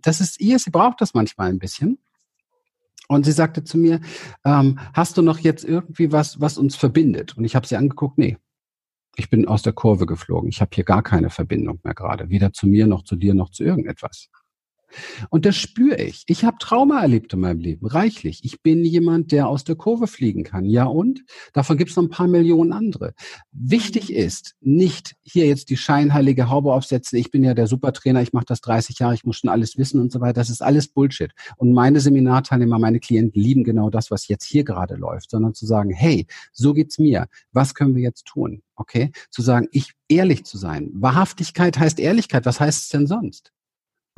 [0.02, 2.00] das ist ihr, sie braucht das manchmal ein bisschen
[3.10, 4.00] und sie sagte zu mir,
[4.46, 7.36] ähm, hast du noch jetzt irgendwie was, was uns verbindet?
[7.36, 8.38] Und ich habe sie angeguckt, nee.
[9.16, 10.50] Ich bin aus der Kurve geflogen.
[10.50, 12.30] Ich habe hier gar keine Verbindung mehr gerade.
[12.30, 14.30] Weder zu mir noch zu dir noch zu irgendetwas.
[15.30, 16.24] Und das spüre ich.
[16.28, 18.42] Ich habe Trauma erlebt in meinem Leben, reichlich.
[18.44, 20.66] Ich bin jemand, der aus der Kurve fliegen kann.
[20.66, 21.24] Ja und?
[21.54, 23.14] Davon gibt es noch ein paar Millionen andere.
[23.52, 28.34] Wichtig ist, nicht hier jetzt die scheinheilige Haube aufsetzen, ich bin ja der Supertrainer, ich
[28.34, 30.34] mache das 30 Jahre, ich muss schon alles wissen und so weiter.
[30.34, 31.32] Das ist alles Bullshit.
[31.58, 35.66] Und meine Seminarteilnehmer, meine Klienten lieben genau das, was jetzt hier gerade läuft, sondern zu
[35.66, 37.28] sagen, hey, so geht's mir.
[37.52, 38.62] Was können wir jetzt tun?
[38.76, 39.12] Okay?
[39.30, 40.90] Zu sagen, ich ehrlich zu sein.
[40.94, 42.46] Wahrhaftigkeit heißt Ehrlichkeit.
[42.46, 43.52] Was heißt es denn sonst?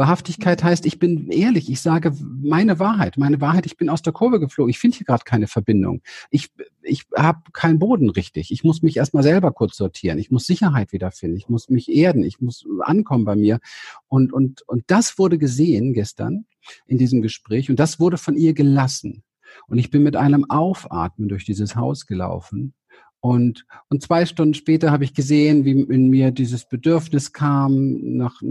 [0.02, 4.14] Wahrhaftigkeit heißt, ich bin ehrlich, ich sage meine Wahrheit, meine Wahrheit, ich bin aus der
[4.14, 6.02] Kurve geflogen, ich finde hier gerade keine Verbindung.
[6.32, 6.50] Ich,
[6.82, 8.52] ich habe keinen Boden richtig.
[8.52, 10.18] Ich muss mich erstmal selber kurz sortieren.
[10.18, 11.38] Ich muss Sicherheit wiederfinden.
[11.38, 12.24] Ich muss mich erden.
[12.24, 13.60] Ich muss ankommen bei mir.
[14.08, 16.46] Und, und, und das wurde gesehen gestern
[16.88, 19.24] in diesem Gespräch und das wurde von ihr gelassen.
[19.68, 22.74] Und ich bin mit einem Aufatmen durch dieses Haus gelaufen
[23.21, 28.41] und, und zwei Stunden später habe ich gesehen, wie in mir dieses Bedürfnis kam, nach,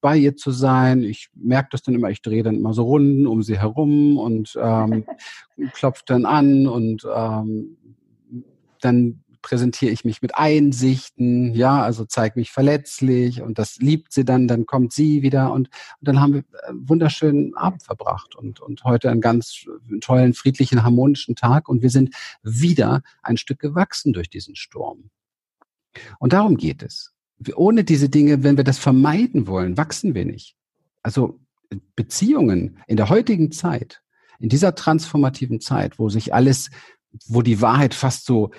[0.00, 1.02] bei ihr zu sein.
[1.02, 4.56] Ich merke das dann immer, ich drehe dann immer so Runden um sie herum und
[4.56, 5.04] ähm,
[5.72, 7.76] klopfe dann an und ähm,
[8.80, 14.24] dann präsentiere ich mich mit Einsichten, ja, also zeige mich verletzlich und das liebt sie
[14.24, 18.60] dann, dann kommt sie wieder und, und dann haben wir einen wunderschönen Abend verbracht und,
[18.60, 19.66] und heute einen ganz
[20.00, 25.10] tollen, friedlichen, harmonischen Tag und wir sind wieder ein Stück gewachsen durch diesen Sturm.
[26.18, 27.12] Und darum geht es.
[27.54, 30.56] Ohne diese Dinge, wenn wir das vermeiden wollen, wachsen wir nicht.
[31.02, 31.40] Also
[31.96, 34.02] Beziehungen in der heutigen Zeit,
[34.38, 36.70] in dieser transformativen Zeit, wo sich alles
[37.26, 38.50] wo die Wahrheit fast so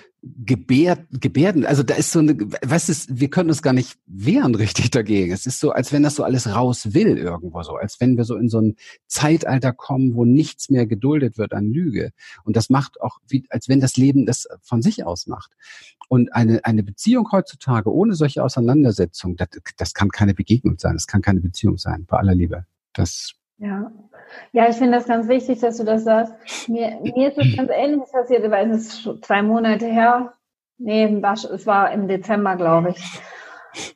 [0.46, 4.54] Gebärden, Gebärden, also da ist so eine, weißt du, wir können uns gar nicht wehren
[4.54, 5.32] richtig dagegen.
[5.32, 8.24] Es ist so, als wenn das so alles raus will irgendwo so, als wenn wir
[8.24, 12.12] so in so ein Zeitalter kommen, wo nichts mehr geduldet wird an Lüge.
[12.44, 15.52] Und das macht auch, wie, als wenn das Leben das von sich aus macht.
[16.08, 21.06] Und eine, eine Beziehung heutzutage ohne solche Auseinandersetzung, das, das kann keine Begegnung sein, das
[21.06, 22.64] kann keine Beziehung sein, bei aller Liebe.
[22.94, 23.92] Das ja.
[24.52, 26.68] Ja, ich finde das ganz wichtig, dass du das sagst.
[26.68, 30.32] Mir, mir ist es ganz ähnlich passiert, weil es ist schon zwei Monate her.
[30.78, 33.20] Nee, es war im Dezember, glaube ich.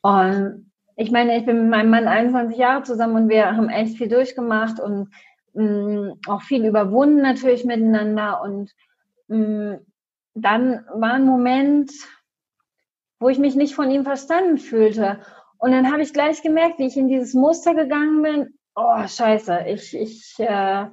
[0.03, 3.99] Und ich meine, ich bin mit meinem Mann 21 Jahre zusammen und wir haben echt
[3.99, 5.11] viel durchgemacht und
[5.55, 8.41] mh, mm, auch viel überwunden natürlich miteinander.
[8.43, 8.73] Und
[9.29, 9.81] mh, mm,
[10.35, 11.91] dann war ein Moment,
[13.19, 15.19] wo ich mich nicht von ihm verstanden fühlte.
[15.59, 19.65] Und dann habe ich gleich gemerkt, wie ich in dieses Muster gegangen bin oh, scheiße,
[19.67, 20.87] ich, ich, äh,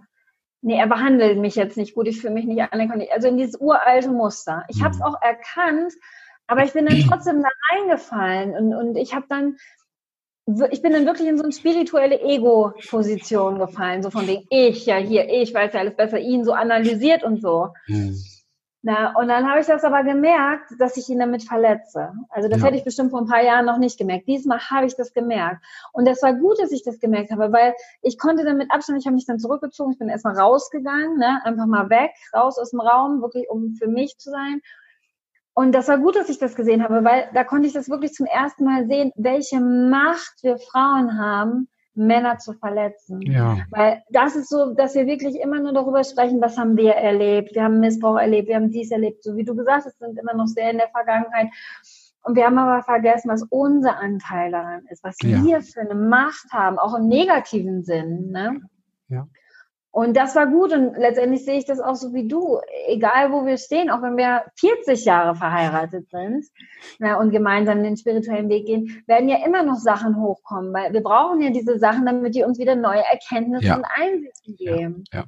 [0.62, 3.06] nee, er behandelt mich jetzt nicht gut, ich fühle mich nicht anerkannt.
[3.14, 4.64] Also in dieses uralte Muster.
[4.70, 5.06] Ich habe es mhm.
[5.06, 5.94] auch erkannt,
[6.48, 9.58] aber ich bin dann trotzdem da reingefallen und, und ich habe dann,
[10.72, 14.98] ich bin dann wirklich in so eine spirituelle Ego-Position gefallen, so von wegen ich, ja
[14.98, 17.70] hier, ich weiß ja alles besser, ihn so analysiert und so.
[17.88, 18.16] Mhm.
[18.88, 22.14] Na, und dann habe ich das aber gemerkt, dass ich ihn damit verletze.
[22.30, 22.68] Also das ja.
[22.68, 24.28] hätte ich bestimmt vor ein paar Jahren noch nicht gemerkt.
[24.28, 25.66] Diesmal habe ich das gemerkt.
[25.92, 29.08] Und das war gut, dass ich das gemerkt habe, weil ich konnte damit Abstand, ich
[29.08, 31.42] habe mich dann zurückgezogen, ich bin erstmal rausgegangen, ne?
[31.46, 34.62] einfach mal weg, raus aus dem Raum, wirklich um für mich zu sein.
[35.56, 38.14] Und das war gut, dass ich das gesehen habe, weil da konnte ich das wirklich
[38.14, 43.22] zum ersten Mal sehen, welche Macht wir Frauen haben, Männer zu verletzen.
[43.22, 43.58] Ja.
[43.72, 47.56] Weil das ist so, dass wir wirklich immer nur darüber sprechen, was haben wir erlebt.
[47.56, 49.24] Wir haben Missbrauch erlebt, wir haben dies erlebt.
[49.24, 51.48] So wie du gesagt hast, sind immer noch sehr in der Vergangenheit.
[52.24, 55.44] Und wir haben aber vergessen, was unser Anteil daran ist, was ja.
[55.44, 58.32] wir für eine Macht haben, auch im negativen Sinn.
[58.32, 58.62] Ne?
[59.10, 59.28] Ja.
[59.96, 62.60] Und das war gut und letztendlich sehe ich das auch so wie du.
[62.90, 66.44] Egal wo wir stehen, auch wenn wir 40 Jahre verheiratet sind
[67.00, 71.02] ja, und gemeinsam den spirituellen Weg gehen, werden ja immer noch Sachen hochkommen, weil wir
[71.02, 73.78] brauchen ja diese Sachen, damit die uns wieder neue Erkenntnisse ja.
[73.78, 75.04] und Einsichten geben.
[75.14, 75.24] Ja.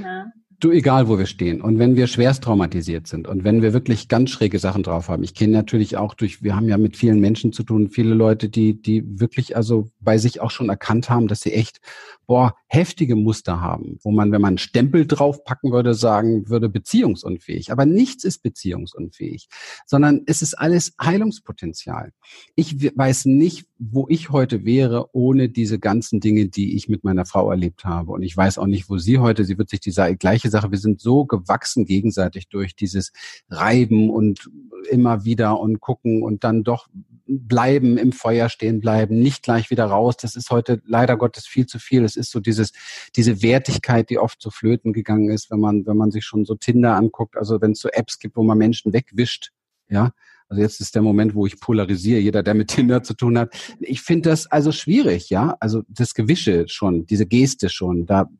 [0.00, 0.26] ja.
[0.60, 1.60] Du, egal wo wir stehen.
[1.60, 5.24] Und wenn wir schwerst traumatisiert sind und wenn wir wirklich ganz schräge Sachen drauf haben.
[5.24, 8.48] Ich kenne natürlich auch durch, wir haben ja mit vielen Menschen zu tun, viele Leute,
[8.48, 11.80] die, die wirklich also bei sich auch schon erkannt haben, dass sie echt,
[12.28, 17.72] boah, heftige Muster haben, wo man, wenn man einen Stempel draufpacken würde, sagen würde, beziehungsunfähig.
[17.72, 19.48] Aber nichts ist beziehungsunfähig,
[19.86, 22.12] sondern es ist alles Heilungspotenzial.
[22.54, 27.24] Ich weiß nicht, wo ich heute wäre, ohne diese ganzen Dinge, die ich mit meiner
[27.24, 28.12] Frau erlebt habe.
[28.12, 30.78] Und ich weiß auch nicht, wo sie heute, sie wird sich diese gleiche Sache, wir
[30.78, 33.10] sind so gewachsen gegenseitig durch dieses
[33.48, 34.50] Reiben und
[34.90, 36.88] immer wieder und gucken und dann doch
[37.28, 40.16] bleiben, im Feuer stehen bleiben, nicht gleich wieder raus.
[40.16, 42.04] Das ist heute leider Gottes viel zu viel.
[42.04, 42.72] Es ist so dieses,
[43.16, 46.54] diese Wertigkeit, die oft zu flöten gegangen ist, wenn man, wenn man sich schon so
[46.54, 47.36] Tinder anguckt.
[47.36, 49.50] Also wenn es so Apps gibt, wo man Menschen wegwischt,
[49.88, 50.12] ja.
[50.50, 53.54] Also jetzt ist der Moment, wo ich polarisiere, jeder, der mit Tinder zu tun hat.
[53.80, 55.56] Ich finde das also schwierig, ja.
[55.60, 58.30] Also das Gewische schon, diese Geste schon, da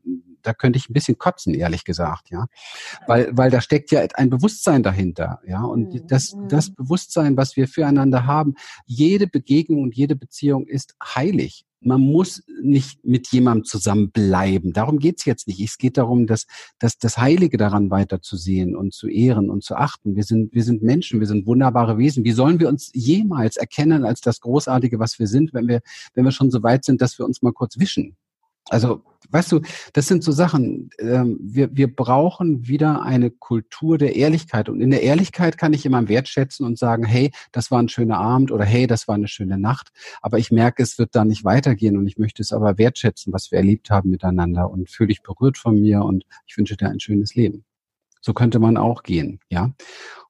[0.48, 2.46] da könnte ich ein bisschen kotzen, ehrlich gesagt, ja.
[3.06, 5.62] Weil, weil da steckt ja ein Bewusstsein dahinter, ja.
[5.62, 6.06] Und mhm.
[6.06, 6.74] das, das mhm.
[6.76, 8.54] Bewusstsein, was wir füreinander haben,
[8.86, 11.66] jede Begegnung und jede Beziehung ist heilig.
[11.80, 14.72] Man muss nicht mit jemandem zusammenbleiben.
[14.72, 15.60] Darum geht's jetzt nicht.
[15.60, 16.46] Es geht darum, dass,
[16.78, 20.16] dass das Heilige daran weiterzusehen und zu ehren und zu achten.
[20.16, 22.24] Wir sind, wir sind Menschen, wir sind wunderbare Wesen.
[22.24, 25.80] Wie sollen wir uns jemals erkennen als das Großartige, was wir sind, wenn wir,
[26.14, 28.16] wenn wir schon so weit sind, dass wir uns mal kurz wischen?
[28.70, 29.60] Also, weißt du,
[29.92, 34.68] das sind so Sachen, ähm, wir, wir brauchen wieder eine Kultur der Ehrlichkeit.
[34.68, 38.18] Und in der Ehrlichkeit kann ich jemanden wertschätzen und sagen, hey, das war ein schöner
[38.18, 39.90] Abend oder hey, das war eine schöne Nacht.
[40.22, 43.50] Aber ich merke, es wird da nicht weitergehen und ich möchte es aber wertschätzen, was
[43.50, 47.00] wir erlebt haben miteinander und fühle dich berührt von mir und ich wünsche dir ein
[47.00, 47.64] schönes Leben.
[48.20, 49.72] So könnte man auch gehen, ja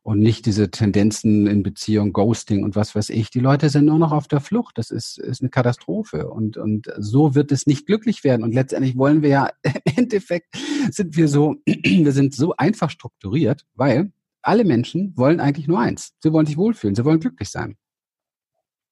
[0.02, 3.30] und nicht diese Tendenzen in Beziehung, Ghosting und was weiß ich.
[3.30, 4.78] Die Leute sind nur noch auf der Flucht.
[4.78, 6.30] Das ist, ist eine Katastrophe.
[6.30, 8.42] Und, und so wird es nicht glücklich werden.
[8.42, 10.56] Und letztendlich wollen wir ja, im Endeffekt
[10.90, 16.14] sind wir so, wir sind so einfach strukturiert, weil alle Menschen wollen eigentlich nur eins.
[16.22, 16.94] Sie wollen sich wohlfühlen.
[16.94, 17.76] Sie wollen glücklich sein.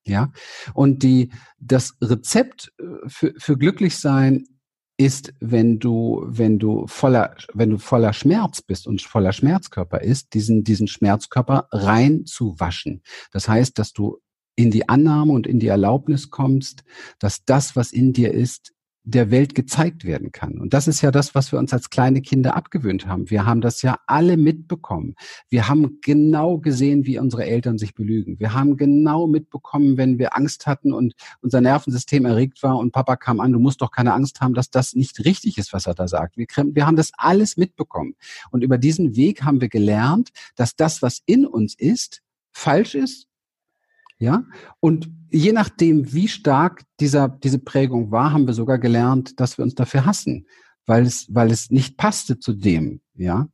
[0.04, 0.32] Ja.
[0.74, 4.46] Und die, das Rezept äh, für, für glücklich sein
[4.96, 10.34] ist, wenn du, wenn du voller, wenn du voller Schmerz bist und voller Schmerzkörper ist,
[10.34, 13.02] diesen, diesen Schmerzkörper rein zu waschen.
[13.30, 14.18] Das heißt, dass du
[14.56, 16.82] in die Annahme und in die Erlaubnis kommst,
[17.18, 18.72] dass das, was in dir ist,
[19.08, 20.58] der Welt gezeigt werden kann.
[20.58, 23.30] Und das ist ja das, was wir uns als kleine Kinder abgewöhnt haben.
[23.30, 25.14] Wir haben das ja alle mitbekommen.
[25.48, 28.40] Wir haben genau gesehen, wie unsere Eltern sich belügen.
[28.40, 33.14] Wir haben genau mitbekommen, wenn wir Angst hatten und unser Nervensystem erregt war und Papa
[33.14, 35.94] kam an, du musst doch keine Angst haben, dass das nicht richtig ist, was er
[35.94, 36.36] da sagt.
[36.36, 38.16] Wir, wir haben das alles mitbekommen.
[38.50, 43.28] Und über diesen Weg haben wir gelernt, dass das, was in uns ist, falsch ist
[44.18, 44.44] ja,
[44.80, 49.64] und je nachdem, wie stark dieser, diese Prägung war, haben wir sogar gelernt, dass wir
[49.64, 50.46] uns dafür hassen,
[50.86, 53.48] weil es, weil es nicht passte zu dem, ja.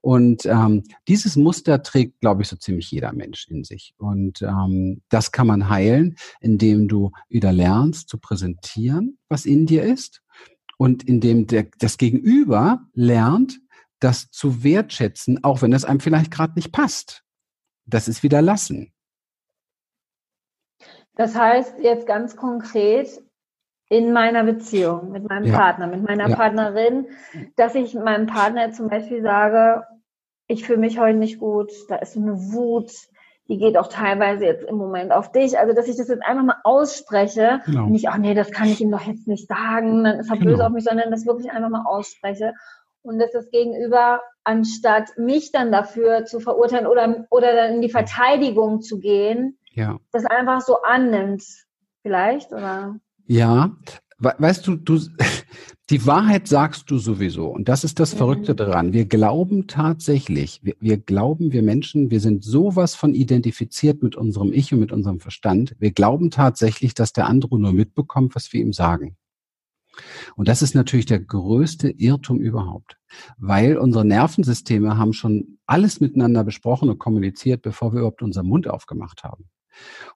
[0.00, 3.94] Und ähm, dieses Muster trägt, glaube ich, so ziemlich jeder Mensch in sich.
[3.98, 9.82] Und ähm, das kann man heilen, indem du wieder lernst zu präsentieren, was in dir
[9.82, 10.22] ist,
[10.78, 13.60] und indem der, das Gegenüber lernt,
[14.00, 17.24] das zu wertschätzen, auch wenn es einem vielleicht gerade nicht passt.
[17.84, 18.92] Das ist wieder lassen.
[21.18, 23.08] Das heißt jetzt ganz konkret
[23.90, 25.58] in meiner Beziehung mit meinem ja.
[25.58, 26.36] Partner, mit meiner ja.
[26.36, 27.08] Partnerin,
[27.56, 29.82] dass ich meinem Partner zum Beispiel sage,
[30.46, 32.92] ich fühle mich heute nicht gut, da ist so eine Wut,
[33.48, 35.58] die geht auch teilweise jetzt im Moment auf dich.
[35.58, 37.62] Also, dass ich das jetzt einfach mal ausspreche.
[37.64, 37.86] Genau.
[37.86, 40.52] Nicht, ach nee, das kann ich ihm doch jetzt nicht sagen, dann ist er genau.
[40.52, 42.52] böse auf mich, sondern das wirklich einfach mal ausspreche.
[43.02, 47.90] Und dass das Gegenüber, anstatt mich dann dafür zu verurteilen oder, oder dann in die
[47.90, 49.98] Verteidigung zu gehen, ja.
[50.12, 51.44] das einfach so annimmt,
[52.02, 52.96] vielleicht, oder?
[53.26, 53.76] Ja,
[54.18, 55.00] weißt du, du,
[55.90, 57.46] die Wahrheit sagst du sowieso.
[57.46, 58.18] Und das ist das mhm.
[58.18, 58.92] Verrückte daran.
[58.92, 64.52] Wir glauben tatsächlich, wir, wir, glauben, wir Menschen, wir sind sowas von identifiziert mit unserem
[64.52, 65.76] Ich und mit unserem Verstand.
[65.78, 69.16] Wir glauben tatsächlich, dass der andere nur mitbekommt, was wir ihm sagen.
[70.36, 72.96] Und das ist natürlich der größte Irrtum überhaupt,
[73.36, 78.68] weil unsere Nervensysteme haben schon alles miteinander besprochen und kommuniziert, bevor wir überhaupt unseren Mund
[78.68, 79.48] aufgemacht haben.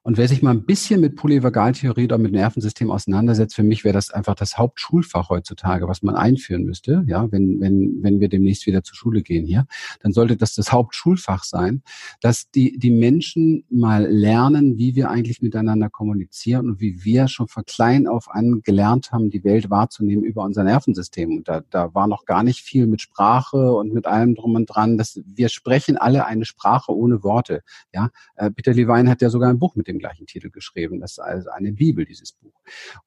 [0.01, 3.93] Und wer sich mal ein bisschen mit Polyvagaltheorie oder mit Nervensystem auseinandersetzt, für mich wäre
[3.93, 7.03] das einfach das Hauptschulfach heutzutage, was man einführen müsste.
[7.07, 9.65] Ja, wenn, wenn, wenn wir demnächst wieder zur Schule gehen hier,
[10.01, 11.83] dann sollte das das Hauptschulfach sein,
[12.19, 17.47] dass die, die Menschen mal lernen, wie wir eigentlich miteinander kommunizieren und wie wir schon
[17.47, 21.37] von klein auf an gelernt haben, die Welt wahrzunehmen über unser Nervensystem.
[21.37, 24.65] Und da, da war noch gar nicht viel mit Sprache und mit allem drum und
[24.65, 24.97] dran.
[24.97, 27.61] dass wir sprechen alle eine Sprache ohne Worte.
[27.93, 30.99] Ja, äh, Peter Levine hat ja sogar ein Buch mit dem gleichen Titel geschrieben.
[30.99, 32.53] Das ist also eine Bibel, dieses Buch.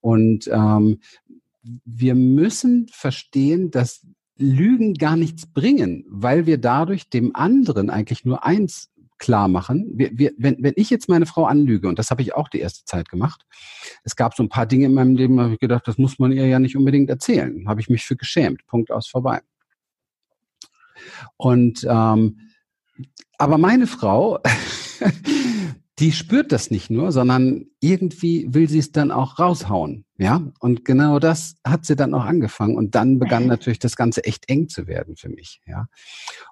[0.01, 1.01] Und ähm,
[1.85, 4.07] wir müssen verstehen, dass
[4.39, 9.91] Lügen gar nichts bringen, weil wir dadurch dem anderen eigentlich nur eins klar machen.
[9.95, 12.61] Wir, wir, wenn, wenn ich jetzt meine Frau anlüge, und das habe ich auch die
[12.61, 13.47] erste Zeit gemacht,
[14.05, 16.33] es gab so ein paar Dinge in meinem Leben, habe ich gedacht, das muss man
[16.33, 17.67] ihr ja nicht unbedingt erzählen.
[17.67, 18.67] Habe ich mich für geschämt.
[18.67, 19.41] Punkt aus vorbei.
[21.37, 22.41] Und ähm,
[23.39, 24.39] aber meine Frau
[25.99, 30.06] die spürt das nicht nur, sondern irgendwie will sie es dann auch raushauen.
[30.19, 34.25] Ja, und genau das hat sie dann auch angefangen und dann begann natürlich das Ganze
[34.25, 35.61] echt eng zu werden für mich.
[35.67, 35.89] Ja,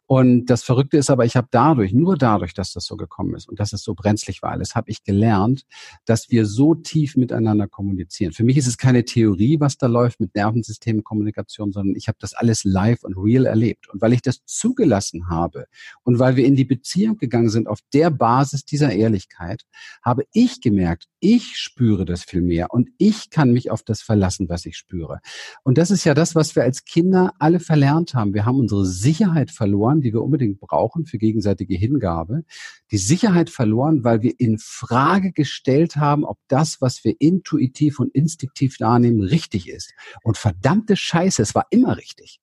[0.06, 3.48] und das Verrückte ist aber, ich habe dadurch, nur dadurch, dass das so gekommen ist
[3.48, 5.64] und dass es so brenzlig war alles, habe ich gelernt,
[6.04, 8.32] dass wir so tief miteinander kommunizieren.
[8.32, 12.34] Für mich ist es keine Theorie, was da läuft mit Nervensystemkommunikation, sondern ich habe das
[12.34, 13.88] alles live und real erlebt.
[13.88, 15.64] Und weil ich das zugelassen habe
[16.02, 19.62] und weil wir in die Beziehung gegangen sind auf der Basis dieser Ehrlichkeit,
[20.02, 24.50] habe ich gemerkt, ich spüre das viel mehr und ich kann mich auf das verlassen,
[24.50, 25.20] was ich spüre.
[25.62, 28.34] Und das ist ja das, was wir als Kinder alle verlernt haben.
[28.34, 32.44] Wir haben unsere Sicherheit verloren, die wir unbedingt brauchen für gegenseitige Hingabe.
[32.90, 38.14] Die Sicherheit verloren, weil wir in Frage gestellt haben, ob das, was wir intuitiv und
[38.14, 39.94] instinktiv wahrnehmen, richtig ist.
[40.22, 42.40] Und verdammte Scheiße, es war immer richtig.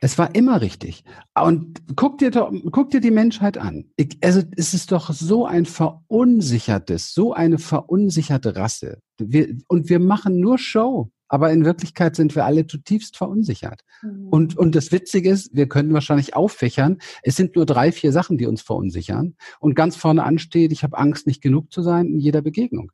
[0.00, 1.04] Es war immer richtig.
[1.34, 3.86] Und guck dir doch, guck dir die Menschheit an.
[3.96, 8.98] Ich, also es ist doch so ein verunsichertes, so eine verunsicherte Rasse.
[9.18, 11.10] Wir, und wir machen nur Show.
[11.28, 13.80] Aber in Wirklichkeit sind wir alle zutiefst verunsichert.
[14.02, 14.28] Mhm.
[14.28, 18.36] Und, und das Witzige ist, wir können wahrscheinlich auffächern, es sind nur drei, vier Sachen,
[18.38, 19.34] die uns verunsichern.
[19.58, 22.92] Und ganz vorne ansteht, ich habe Angst, nicht genug zu sein in jeder Begegnung.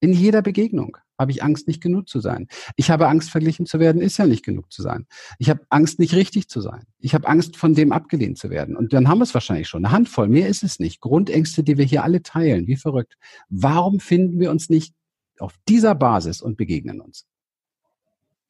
[0.00, 2.48] In jeder Begegnung habe ich Angst, nicht genug zu sein.
[2.76, 5.06] Ich habe Angst, verglichen zu werden, ist ja nicht genug zu sein.
[5.38, 6.82] Ich habe Angst, nicht richtig zu sein.
[6.98, 8.76] Ich habe Angst, von dem abgelehnt zu werden.
[8.76, 9.84] Und dann haben wir es wahrscheinlich schon.
[9.84, 11.00] Eine Handvoll, mehr ist es nicht.
[11.00, 13.16] Grundängste, die wir hier alle teilen, wie verrückt.
[13.48, 14.94] Warum finden wir uns nicht
[15.38, 17.26] auf dieser Basis und begegnen uns?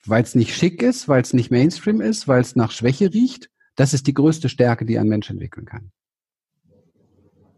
[0.05, 3.51] Weil es nicht schick ist, weil es nicht Mainstream ist, weil es nach Schwäche riecht.
[3.77, 5.93] Das ist die größte Stärke, die ein Mensch entwickeln kann.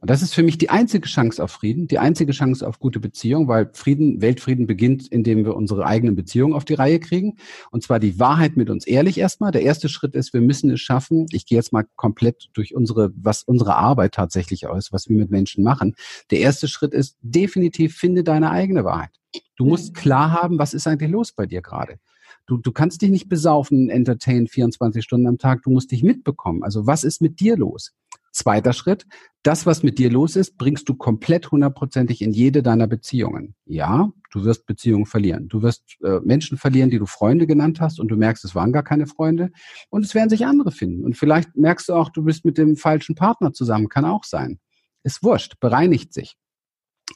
[0.04, 3.00] Und das ist für mich die einzige Chance auf Frieden, die einzige Chance auf gute
[3.00, 7.38] Beziehung, weil Frieden, Weltfrieden beginnt, indem wir unsere eigenen Beziehungen auf die Reihe kriegen.
[7.70, 9.50] Und zwar die Wahrheit mit uns ehrlich erstmal.
[9.50, 11.24] Der erste Schritt ist, wir müssen es schaffen.
[11.32, 15.30] Ich gehe jetzt mal komplett durch unsere, was unsere Arbeit tatsächlich ist, was wir mit
[15.30, 15.94] Menschen machen.
[16.30, 19.18] Der erste Schritt ist definitiv, finde deine eigene Wahrheit.
[19.56, 21.98] Du musst klar haben, was ist eigentlich los bei dir gerade.
[22.46, 25.62] Du, du kannst dich nicht besaufen, entertain 24 Stunden am Tag.
[25.62, 26.62] Du musst dich mitbekommen.
[26.62, 27.94] Also was ist mit dir los?
[28.34, 29.06] Zweiter Schritt,
[29.44, 33.54] das, was mit dir los ist, bringst du komplett hundertprozentig in jede deiner Beziehungen.
[33.64, 35.48] Ja, du wirst Beziehungen verlieren.
[35.48, 38.72] Du wirst äh, Menschen verlieren, die du Freunde genannt hast und du merkst, es waren
[38.72, 39.50] gar keine Freunde
[39.88, 41.04] und es werden sich andere finden.
[41.04, 43.88] Und vielleicht merkst du auch, du bist mit dem falschen Partner zusammen.
[43.88, 44.58] Kann auch sein.
[45.04, 46.36] Ist wurscht, bereinigt sich.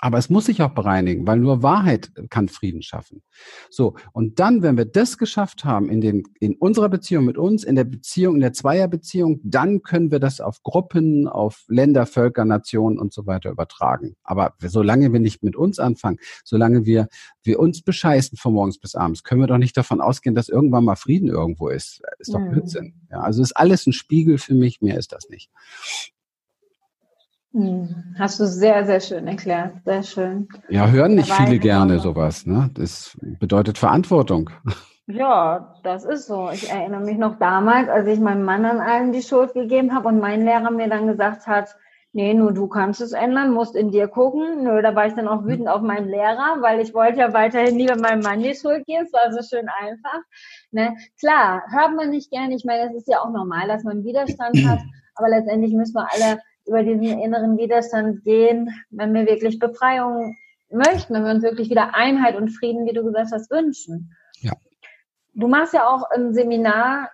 [0.01, 3.23] Aber es muss sich auch bereinigen, weil nur Wahrheit kann Frieden schaffen.
[3.69, 3.95] So.
[4.13, 7.75] Und dann, wenn wir das geschafft haben in den, in unserer Beziehung mit uns, in
[7.75, 12.99] der Beziehung, in der Zweierbeziehung, dann können wir das auf Gruppen, auf Länder, Völker, Nationen
[12.99, 14.15] und so weiter übertragen.
[14.23, 17.09] Aber solange wir nicht mit uns anfangen, solange wir,
[17.43, 20.85] wir uns bescheißen von morgens bis abends, können wir doch nicht davon ausgehen, dass irgendwann
[20.85, 22.03] mal Frieden irgendwo ist.
[22.19, 22.51] Ist doch mhm.
[22.51, 22.95] Blödsinn.
[23.11, 25.51] Ja, also ist alles ein Spiegel für mich, mehr ist das nicht.
[27.53, 29.73] Hm, hast du sehr, sehr schön erklärt.
[29.85, 30.49] Sehr schön.
[30.69, 32.47] Ja, hören nicht viele gerne sowas.
[32.47, 32.71] Ne?
[32.75, 34.51] Das bedeutet Verantwortung.
[35.11, 36.51] Ja, das ist so.
[36.51, 40.09] Ich erinnere mich noch damals, als ich meinem Mann an allem die Schuld gegeben habe
[40.09, 41.75] und mein Lehrer mir dann gesagt hat,
[42.13, 44.65] nee, nur du kannst es ändern, musst in dir gucken.
[44.65, 47.79] Nö, da war ich dann auch wütend auf meinen Lehrer, weil ich wollte ja weiterhin
[47.79, 49.07] lieber meinem Mann die Schuld geben.
[49.07, 50.21] Es war so schön einfach.
[50.73, 50.95] Ne?
[51.19, 52.55] Klar, hört man nicht gerne.
[52.55, 54.81] Ich meine, es ist ja auch normal, dass man Widerstand hat.
[55.15, 60.37] Aber letztendlich müssen wir alle über diesen inneren Widerstand gehen, wenn wir wirklich Befreiung
[60.71, 64.15] möchten, wenn wir uns wirklich wieder Einheit und Frieden, wie du gesagt hast, wünschen.
[64.41, 64.53] Ja.
[65.35, 67.11] Du machst ja auch ein Seminar,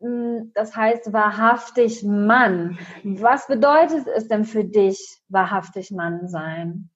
[0.00, 2.78] hm, das heißt wahrhaftig Mann.
[3.02, 6.90] Was bedeutet es denn für dich, wahrhaftig Mann sein?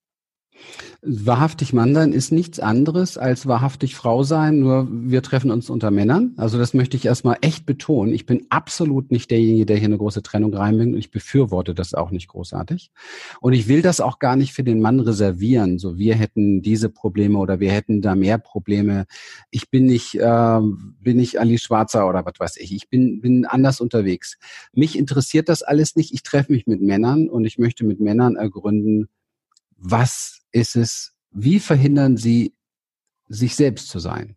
[1.02, 5.90] Wahrhaftig Mann sein ist nichts anderes als wahrhaftig Frau sein, nur wir treffen uns unter
[5.90, 6.34] Männern.
[6.36, 8.12] Also das möchte ich erstmal echt betonen.
[8.12, 11.94] Ich bin absolut nicht derjenige, der hier eine große Trennung reinbringt und ich befürworte das
[11.94, 12.90] auch nicht großartig.
[13.40, 15.78] Und ich will das auch gar nicht für den Mann reservieren.
[15.78, 19.06] So wir hätten diese Probleme oder wir hätten da mehr Probleme.
[19.50, 20.60] Ich bin nicht, äh,
[21.00, 22.74] bin nicht Ali Schwarzer oder was weiß ich.
[22.74, 24.38] Ich bin, bin anders unterwegs.
[24.72, 26.12] Mich interessiert das alles nicht.
[26.12, 29.08] Ich treffe mich mit Männern und ich möchte mit Männern ergründen,
[29.76, 32.54] was ist es, wie verhindern Sie,
[33.28, 34.36] sich selbst zu sein?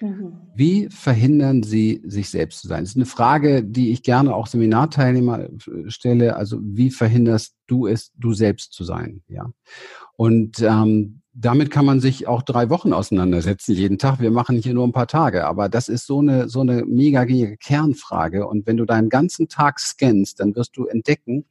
[0.00, 0.32] Mhm.
[0.54, 2.84] Wie verhindern Sie, sich selbst zu sein?
[2.84, 5.50] Das ist eine Frage, die ich gerne auch Seminarteilnehmer äh,
[5.88, 6.36] stelle.
[6.36, 9.22] Also wie verhinderst du es, du selbst zu sein?
[9.28, 9.50] Ja.
[10.16, 14.20] Und ähm, damit kann man sich auch drei Wochen auseinandersetzen, jeden Tag.
[14.20, 17.24] Wir machen hier nur ein paar Tage, aber das ist so eine, so eine mega
[17.24, 18.46] Kernfrage.
[18.46, 21.46] Und wenn du deinen ganzen Tag scannst, dann wirst du entdecken,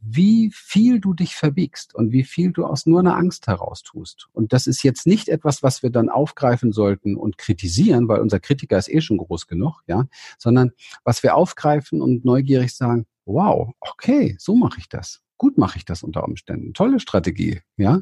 [0.00, 4.28] wie viel du dich verbiegst und wie viel du aus nur einer Angst heraus tust.
[4.32, 8.40] Und das ist jetzt nicht etwas, was wir dann aufgreifen sollten und kritisieren, weil unser
[8.40, 10.06] Kritiker ist eh schon groß genug, ja,
[10.38, 10.72] sondern
[11.04, 15.20] was wir aufgreifen und neugierig sagen, wow, okay, so mache ich das.
[15.36, 16.74] Gut mache ich das unter Umständen.
[16.74, 18.00] Tolle Strategie, ja.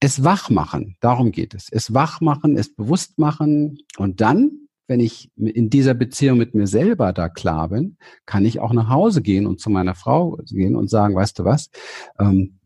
[0.00, 1.68] Es wach machen, darum geht es.
[1.70, 6.66] Es wach machen, es bewusst machen und dann wenn ich in dieser Beziehung mit mir
[6.66, 10.76] selber da klar bin, kann ich auch nach Hause gehen und zu meiner Frau gehen
[10.76, 11.70] und sagen, weißt du was,
[12.18, 12.58] ähm,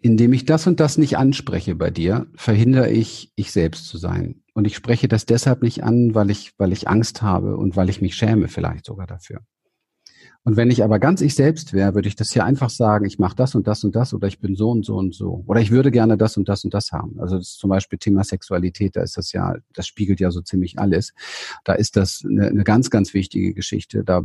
[0.00, 4.42] indem ich das und das nicht anspreche bei dir, verhindere ich, ich selbst zu sein.
[4.54, 7.90] Und ich spreche das deshalb nicht an, weil ich, weil ich Angst habe und weil
[7.90, 9.40] ich mich schäme vielleicht sogar dafür.
[10.48, 13.18] Und wenn ich aber ganz ich selbst wäre, würde ich das hier einfach sagen, ich
[13.18, 15.44] mache das und das und das oder ich bin so und so und so.
[15.46, 17.20] Oder ich würde gerne das und das und das haben.
[17.20, 20.78] Also das zum Beispiel Thema Sexualität, da ist das ja, das spiegelt ja so ziemlich
[20.78, 21.12] alles.
[21.64, 24.22] Da ist das eine, eine ganz, ganz wichtige Geschichte, da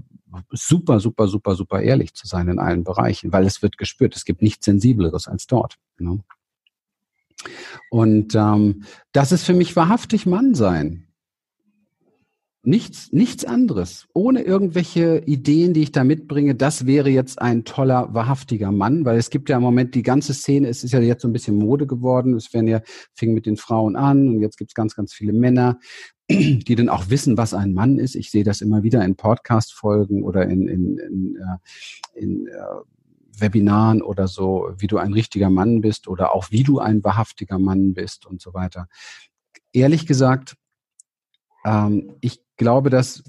[0.49, 4.15] super, super, super, super ehrlich zu sein in allen Bereichen, weil es wird gespürt.
[4.15, 5.75] Es gibt nichts Sensibleres als dort.
[5.99, 6.23] Ne?
[7.89, 11.05] Und ähm, das ist für mich wahrhaftig Mann sein.
[12.65, 14.07] Nichts, nichts anderes.
[14.13, 19.17] Ohne irgendwelche Ideen, die ich da mitbringe, das wäre jetzt ein toller, wahrhaftiger Mann, weil
[19.17, 21.57] es gibt ja im Moment die ganze Szene, es ist ja jetzt so ein bisschen
[21.57, 22.35] Mode geworden.
[22.35, 22.81] Es werden ja,
[23.15, 25.77] fing mit den Frauen an und jetzt gibt's ganz, ganz viele Männer,
[26.29, 28.15] die dann auch wissen, was ein Mann ist.
[28.15, 32.51] Ich sehe das immer wieder in Podcast-Folgen oder in, in, in, äh, in äh,
[33.37, 37.59] Webinaren oder so, wie du ein richtiger Mann bist oder auch wie du ein wahrhaftiger
[37.59, 38.87] Mann bist und so weiter.
[39.73, 40.55] Ehrlich gesagt,
[41.65, 43.23] ähm, ich glaube, dass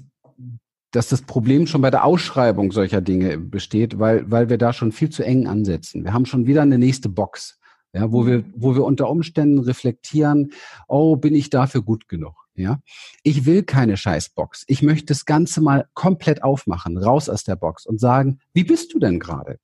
[0.95, 4.93] dass das Problem schon bei der Ausschreibung solcher Dinge besteht, weil, weil wir da schon
[4.93, 6.05] viel zu eng ansetzen.
[6.05, 7.59] Wir haben schon wieder eine nächste Box,
[7.93, 10.51] ja, wo wir, wo wir unter Umständen reflektieren,
[10.87, 12.35] oh, bin ich dafür gut genug?
[12.55, 12.79] Ja,
[13.23, 14.63] ich will keine Scheißbox.
[14.67, 18.93] Ich möchte das Ganze mal komplett aufmachen, raus aus der Box und sagen, wie bist
[18.93, 19.59] du denn gerade?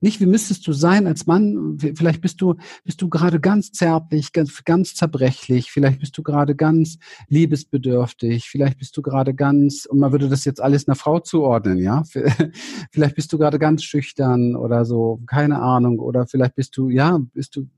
[0.00, 1.78] Nicht, wie müsstest du sein als Mann?
[1.78, 5.72] Vielleicht bist du, bist du gerade ganz zärtlich, ganz, ganz zerbrechlich.
[5.72, 8.48] Vielleicht bist du gerade ganz liebesbedürftig.
[8.48, 12.04] Vielleicht bist du gerade ganz, und man würde das jetzt alles einer Frau zuordnen, ja?
[12.92, 15.98] Vielleicht bist du gerade ganz schüchtern oder so, keine Ahnung.
[15.98, 17.68] Oder vielleicht bist du, ja, bist du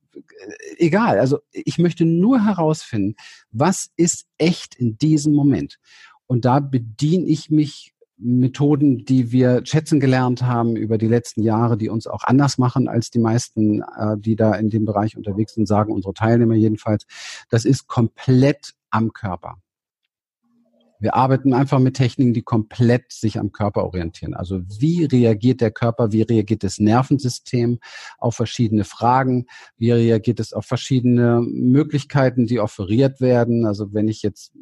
[0.79, 1.19] egal.
[1.19, 3.15] Also ich möchte nur herausfinden,
[3.51, 5.79] was ist echt in diesem Moment.
[6.27, 11.77] Und da bediene ich mich Methoden, die wir schätzen gelernt haben über die letzten Jahre,
[11.77, 15.55] die uns auch anders machen als die meisten, äh, die da in dem Bereich unterwegs
[15.55, 17.07] sind, sagen unsere Teilnehmer jedenfalls.
[17.49, 19.57] Das ist komplett am Körper.
[21.01, 24.35] Wir arbeiten einfach mit Techniken, die komplett sich am Körper orientieren.
[24.35, 27.79] Also wie reagiert der Körper, wie reagiert das Nervensystem
[28.19, 29.47] auf verschiedene Fragen,
[29.79, 33.65] wie reagiert es auf verschiedene Möglichkeiten, die offeriert werden.
[33.65, 34.53] Also wenn ich jetzt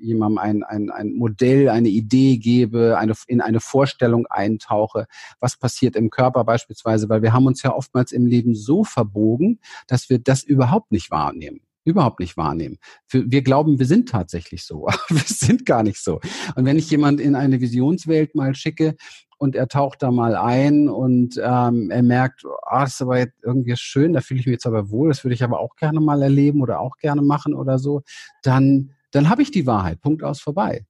[0.00, 5.06] jemandem ein, ein, ein Modell, eine Idee gebe, eine, in eine Vorstellung eintauche,
[5.40, 9.60] was passiert im Körper beispielsweise, weil wir haben uns ja oftmals im Leben so verbogen,
[9.86, 12.78] dass wir das überhaupt nicht wahrnehmen überhaupt nicht wahrnehmen.
[13.10, 16.20] Wir glauben, wir sind tatsächlich so, aber wir sind gar nicht so.
[16.56, 18.96] Und wenn ich jemand in eine Visionswelt mal schicke
[19.38, 23.38] und er taucht da mal ein und ähm, er merkt, ah, das ist aber jetzt
[23.42, 26.00] irgendwie schön, da fühle ich mich jetzt aber wohl, das würde ich aber auch gerne
[26.00, 28.02] mal erleben oder auch gerne machen oder so,
[28.42, 30.00] dann, dann habe ich die Wahrheit.
[30.00, 30.84] Punkt aus vorbei.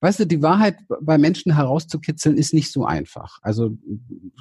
[0.00, 3.38] Weißt du, die Wahrheit bei Menschen herauszukitzeln ist nicht so einfach.
[3.40, 3.70] Also,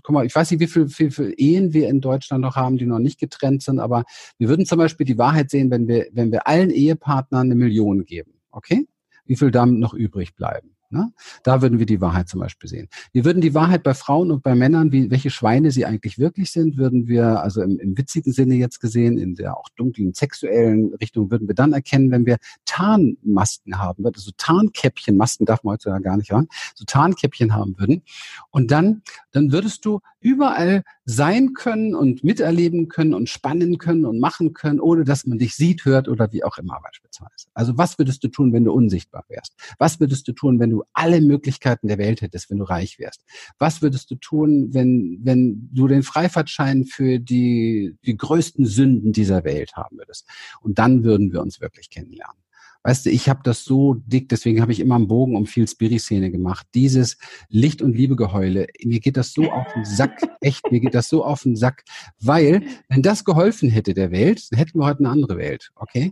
[0.03, 2.78] guck mal, ich weiß nicht, wie viele viel, viel Ehen wir in Deutschland noch haben,
[2.78, 4.03] die noch nicht getrennt sind, aber
[4.38, 8.06] wir würden zum Beispiel die Wahrheit sehen, wenn wir, wenn wir allen Ehepartnern eine Million
[8.06, 8.34] geben.
[8.51, 8.88] Okay?
[9.26, 10.74] Wie viel damit noch übrig bleiben?
[10.90, 11.12] Ne?
[11.44, 12.88] Da würden wir die Wahrheit zum Beispiel sehen.
[13.12, 16.52] Wir würden die Wahrheit bei Frauen und bei Männern, wie, welche Schweine sie eigentlich wirklich
[16.52, 20.94] sind, würden wir, also im, im witzigen Sinne jetzt gesehen, in der auch dunklen sexuellen
[20.96, 26.04] Richtung, würden wir dann erkennen, wenn wir Tarnmasken haben, also Tarnkäppchen, Masken darf man heutzutage
[26.04, 28.04] gar nicht haben, so Tarnkäppchen haben würden.
[28.52, 34.19] Und dann, dann würdest du überall sein können und miterleben können und spannen können und
[34.19, 37.47] machen können, ohne dass man dich sieht, hört oder wie auch immer beispielsweise.
[37.53, 39.53] Also was würdest du tun, wenn du unsichtbar wärst?
[39.78, 43.23] Was würdest du tun, wenn du alle Möglichkeiten der Welt hättest, wenn du reich wärst?
[43.59, 49.43] Was würdest du tun, wenn, wenn du den Freifahrtschein für die, die größten Sünden dieser
[49.43, 50.28] Welt haben würdest?
[50.59, 52.45] Und dann würden wir uns wirklich kennenlernen.
[52.86, 55.68] Weißt du, ich habe das so dick, deswegen habe ich immer einen Bogen um viel
[55.68, 56.68] Spiri-Szene gemacht.
[56.76, 57.18] Dieses
[57.50, 61.26] Licht- und Liebegeheule, mir geht das so auf den Sack, echt, mir geht das so
[61.26, 61.84] auf den Sack,
[62.22, 66.12] weil, wenn das geholfen hätte der Welt, dann hätten wir heute eine andere Welt, okay?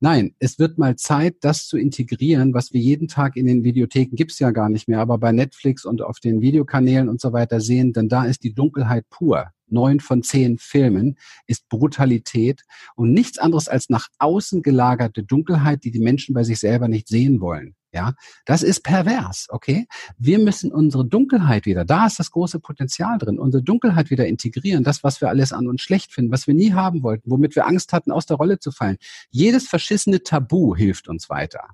[0.00, 4.16] Nein, es wird mal Zeit, das zu integrieren, was wir jeden Tag in den Videotheken
[4.16, 7.60] gibt's ja gar nicht mehr, aber bei Netflix und auf den Videokanälen und so weiter
[7.60, 12.62] sehen, denn da ist die Dunkelheit pur neun von zehn Filmen ist Brutalität
[12.96, 17.08] und nichts anderes als nach außen gelagerte Dunkelheit, die die Menschen bei sich selber nicht
[17.08, 17.74] sehen wollen.
[17.94, 19.86] Ja, das ist pervers, okay?
[20.18, 24.82] Wir müssen unsere Dunkelheit wieder, da ist das große Potenzial drin, unsere Dunkelheit wieder integrieren,
[24.82, 27.68] das, was wir alles an uns schlecht finden, was wir nie haben wollten, womit wir
[27.68, 28.96] Angst hatten, aus der Rolle zu fallen.
[29.30, 31.68] Jedes verschissene Tabu hilft uns weiter.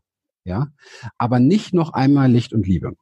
[0.44, 0.68] Ja,
[1.16, 2.96] aber nicht noch einmal Licht und Liebe.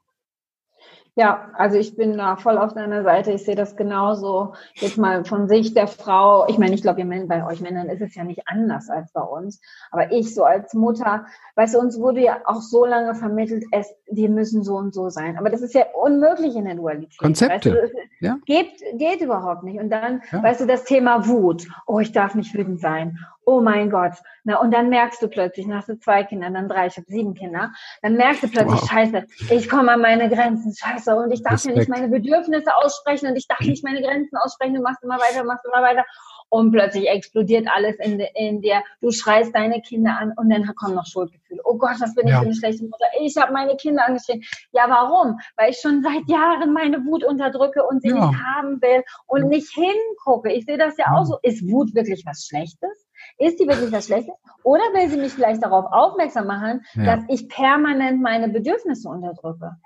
[1.19, 3.33] Ja, also ich bin da voll auf deiner Seite.
[3.33, 4.55] Ich sehe das genauso.
[4.75, 6.47] Jetzt mal von Sicht der Frau.
[6.47, 9.61] Ich meine, ich glaube, bei euch Männern ist es ja nicht anders als bei uns.
[9.91, 13.93] Aber ich so als Mutter, weißt du, uns wurde ja auch so lange vermittelt, es,
[14.09, 15.37] wir müssen so und so sein.
[15.37, 17.19] Aber das ist ja unmöglich in der Dualität.
[17.19, 17.73] Konzepte.
[17.73, 18.39] Weißt du, ja.
[18.47, 19.79] geht, geht überhaupt nicht.
[19.81, 20.43] Und dann, ja.
[20.43, 21.67] weißt du, das Thema Wut.
[21.87, 24.13] Oh, ich darf nicht wütend sein oh mein Gott.
[24.45, 27.35] Na, und dann merkst du plötzlich, nach so zwei Kindern, dann drei, ich habe sieben
[27.35, 28.91] Kinder, dann merkst du plötzlich, wow.
[28.91, 33.29] scheiße, ich komme an meine Grenzen, scheiße, und ich darf mir nicht meine Bedürfnisse aussprechen
[33.29, 36.05] und ich darf nicht meine Grenzen aussprechen, du machst immer weiter, machst immer weiter.
[36.51, 38.83] Und plötzlich explodiert alles in, in dir.
[39.01, 41.61] Du schreist deine Kinder an und dann kommen noch Schuldgefühle.
[41.65, 42.41] Oh Gott, was bin ich ja.
[42.41, 43.05] für eine schlechte Mutter?
[43.21, 44.43] Ich habe meine Kinder angeschrien.
[44.73, 45.39] Ja, warum?
[45.57, 48.15] Weil ich schon seit Jahren meine Wut unterdrücke und sie ja.
[48.15, 50.53] nicht haben will und nicht hingucke.
[50.53, 51.39] Ich sehe das ja auch so.
[51.43, 53.07] Ist Wut wirklich was Schlechtes?
[53.37, 54.35] Ist die wirklich was Schlechtes?
[54.63, 57.17] Oder will sie mich vielleicht darauf aufmerksam machen, ja.
[57.17, 59.77] dass ich permanent meine Bedürfnisse unterdrücke?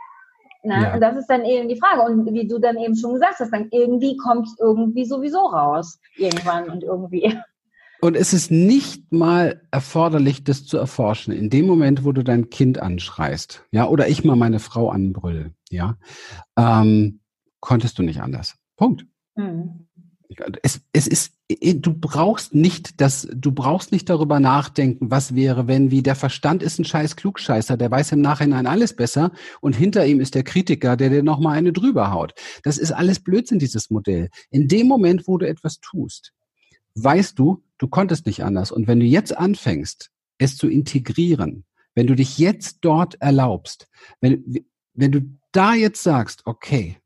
[0.63, 0.95] Na, ja.
[0.95, 2.03] Und das ist dann eben die Frage.
[2.03, 5.99] Und wie du dann eben schon gesagt hast, dann irgendwie kommt es irgendwie sowieso raus.
[6.17, 7.37] Irgendwann und irgendwie.
[8.01, 11.33] Und es ist nicht mal erforderlich, das zu erforschen.
[11.33, 15.53] In dem Moment, wo du dein Kind anschreist, ja, oder ich mal meine Frau anbrülle,
[15.71, 15.97] ja,
[16.57, 17.21] ähm,
[17.61, 18.57] konntest du nicht anders.
[18.77, 19.07] Punkt.
[19.37, 19.87] Mhm
[20.63, 25.91] es, es ist, du brauchst nicht das, du brauchst nicht darüber nachdenken, was wäre, wenn,
[25.91, 30.07] wie der Verstand ist ein scheiß Klugscheißer, der weiß im Nachhinein alles besser und hinter
[30.07, 32.35] ihm ist der Kritiker, der dir nochmal eine drüber haut.
[32.63, 34.29] Das ist alles Blödsinn, dieses Modell.
[34.51, 36.33] In dem Moment, wo du etwas tust,
[36.95, 38.73] weißt du, du konntest nicht anders.
[38.73, 41.65] Und wenn du jetzt anfängst, es zu integrieren,
[41.95, 43.89] wenn du dich jetzt dort erlaubst,
[44.21, 44.65] wenn,
[44.95, 45.21] wenn du
[45.53, 46.97] da jetzt sagst, okay,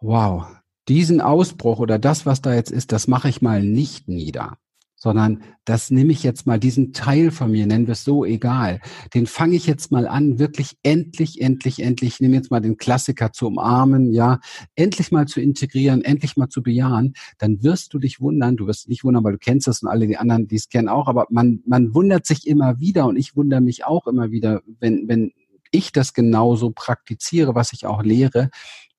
[0.00, 0.46] wow,
[0.88, 4.56] diesen Ausbruch oder das, was da jetzt ist, das mache ich mal nicht nieder.
[4.98, 8.80] sondern das nehme ich jetzt mal, diesen Teil von mir, nennen wir es so, egal,
[9.14, 12.76] den fange ich jetzt mal an, wirklich endlich, endlich, endlich, ich nehme jetzt mal den
[12.76, 14.40] Klassiker zu umarmen, ja,
[14.74, 18.88] endlich mal zu integrieren, endlich mal zu bejahen, dann wirst du dich wundern, du wirst
[18.88, 21.26] nicht wundern, weil du kennst das und alle die anderen, die es kennen auch, aber
[21.30, 25.32] man, man wundert sich immer wieder und ich wundere mich auch immer wieder, wenn, wenn
[25.70, 28.50] ich das genauso praktiziere, was ich auch lehre,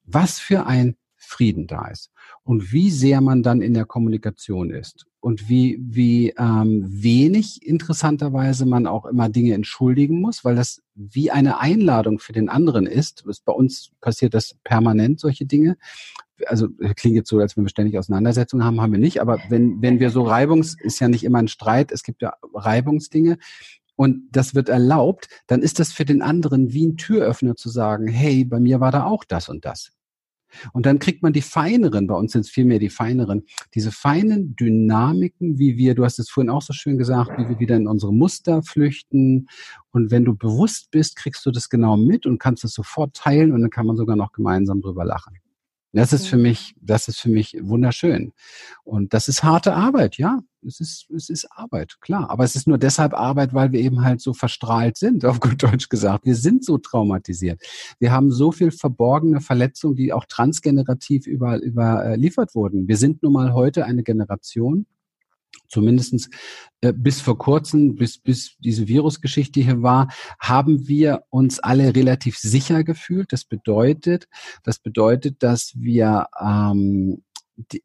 [0.06, 0.96] was für ein
[1.30, 2.12] Frieden da ist
[2.44, 8.66] und wie sehr man dann in der Kommunikation ist und wie, wie ähm, wenig interessanterweise
[8.66, 13.26] man auch immer Dinge entschuldigen muss, weil das wie eine Einladung für den anderen ist.
[13.46, 15.78] Bei uns passiert das permanent, solche Dinge.
[16.48, 19.22] Also klingt jetzt so, als wenn wir ständig Auseinandersetzungen haben, haben wir nicht.
[19.22, 22.34] Aber wenn, wenn wir so Reibungs, ist ja nicht immer ein Streit, es gibt ja
[22.54, 23.38] Reibungsdinge.
[23.96, 28.08] Und das wird erlaubt, dann ist das für den anderen wie ein Türöffner zu sagen,
[28.08, 29.92] hey, bei mir war da auch das und das.
[30.74, 33.44] Und dann kriegt man die feineren, bei uns sind es vielmehr die feineren,
[33.74, 37.60] diese feinen Dynamiken, wie wir, du hast es vorhin auch so schön gesagt, wie wir
[37.60, 39.48] wieder in unsere Muster flüchten.
[39.92, 43.52] Und wenn du bewusst bist, kriegst du das genau mit und kannst es sofort teilen
[43.52, 45.38] und dann kann man sogar noch gemeinsam drüber lachen.
[45.92, 48.34] Das ist für mich, das ist für mich wunderschön.
[48.84, 50.40] Und das ist harte Arbeit, ja.
[50.66, 52.30] Es ist, es ist Arbeit, klar.
[52.30, 55.62] Aber es ist nur deshalb Arbeit, weil wir eben halt so verstrahlt sind, auf gut
[55.64, 56.26] Deutsch gesagt.
[56.26, 57.62] Wir sind so traumatisiert.
[58.00, 62.88] Wir haben so viel verborgene Verletzungen, die auch transgenerativ über, überliefert wurden.
[62.88, 64.86] Wir sind nun mal heute eine Generation,
[65.70, 66.30] zumindestens
[66.82, 72.38] äh, bis vor kurzem, bis, bis diese Virusgeschichte hier war, haben wir uns alle relativ
[72.38, 73.32] sicher gefühlt.
[73.32, 74.28] Das bedeutet,
[74.64, 77.24] das bedeutet, dass wir ähm,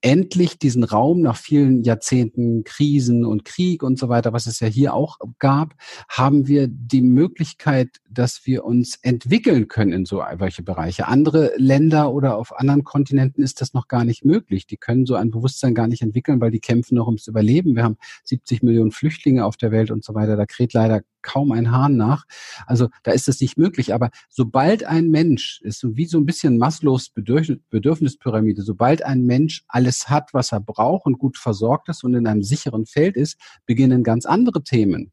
[0.00, 4.68] endlich diesen Raum nach vielen Jahrzehnten Krisen und Krieg und so weiter, was es ja
[4.68, 5.74] hier auch gab,
[6.08, 11.08] haben wir die Möglichkeit, dass wir uns entwickeln können in so welche Bereiche.
[11.08, 14.66] Andere Länder oder auf anderen Kontinenten ist das noch gar nicht möglich.
[14.66, 17.74] Die können so ein Bewusstsein gar nicht entwickeln, weil die kämpfen noch ums Überleben.
[17.74, 20.36] Wir haben 70 Millionen Flüchtlinge auf der Welt und so weiter.
[20.36, 22.24] Da kräht leider kaum ein Hahn nach.
[22.66, 23.92] Also da ist es nicht möglich.
[23.92, 29.64] Aber sobald ein Mensch, ist so wie so ein bisschen Maslows Bedürfnispyramide, sobald ein Mensch
[29.66, 33.40] alles hat, was er braucht und gut versorgt ist und in einem sicheren Feld ist,
[33.66, 35.10] beginnen ganz andere Themen.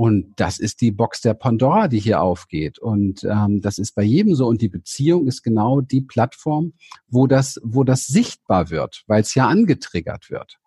[0.00, 2.78] Und das ist die Box der Pandora, die hier aufgeht.
[2.78, 4.46] Und ähm, das ist bei jedem so.
[4.46, 6.72] Und die Beziehung ist genau die Plattform,
[7.08, 10.59] wo das, wo das sichtbar wird, weil es ja angetriggert wird.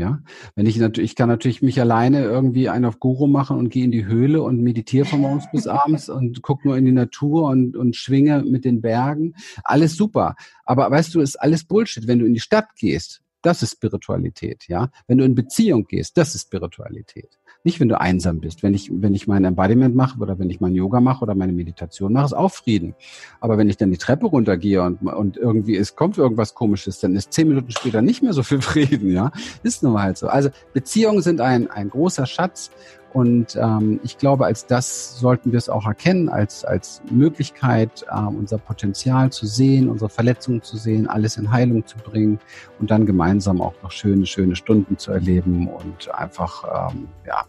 [0.00, 0.22] Ja,
[0.54, 3.84] wenn ich natürlich, ich kann natürlich mich alleine irgendwie einen auf Guru machen und gehe
[3.84, 7.50] in die Höhle und meditiere von morgens bis abends und gucke nur in die Natur
[7.50, 9.34] und, und schwinge mit den Bergen.
[9.62, 10.36] Alles super.
[10.64, 12.06] Aber weißt du, ist alles Bullshit.
[12.06, 14.90] Wenn du in die Stadt gehst, das ist Spiritualität, ja.
[15.06, 17.38] Wenn du in Beziehung gehst, das ist Spiritualität.
[17.62, 18.62] Nicht, wenn du einsam bist.
[18.62, 21.52] Wenn ich, wenn ich mein Embodiment mache oder wenn ich mein Yoga mache oder meine
[21.52, 22.94] Meditation mache, ist auch Frieden.
[23.38, 27.14] Aber wenn ich dann die Treppe runtergehe und, und irgendwie es kommt irgendwas Komisches, dann
[27.14, 29.30] ist zehn Minuten später nicht mehr so viel Frieden, ja.
[29.62, 30.28] Ist nun mal halt so.
[30.28, 32.70] Also Beziehungen sind ein, ein großer Schatz
[33.12, 38.36] und ähm, ich glaube, als das sollten wir es auch erkennen, als, als Möglichkeit, ähm,
[38.36, 42.38] unser Potenzial zu sehen, unsere Verletzungen zu sehen, alles in Heilung zu bringen
[42.78, 47.44] und dann gemeinsam auch noch schöne, schöne Stunden zu erleben und einfach, ähm, ja,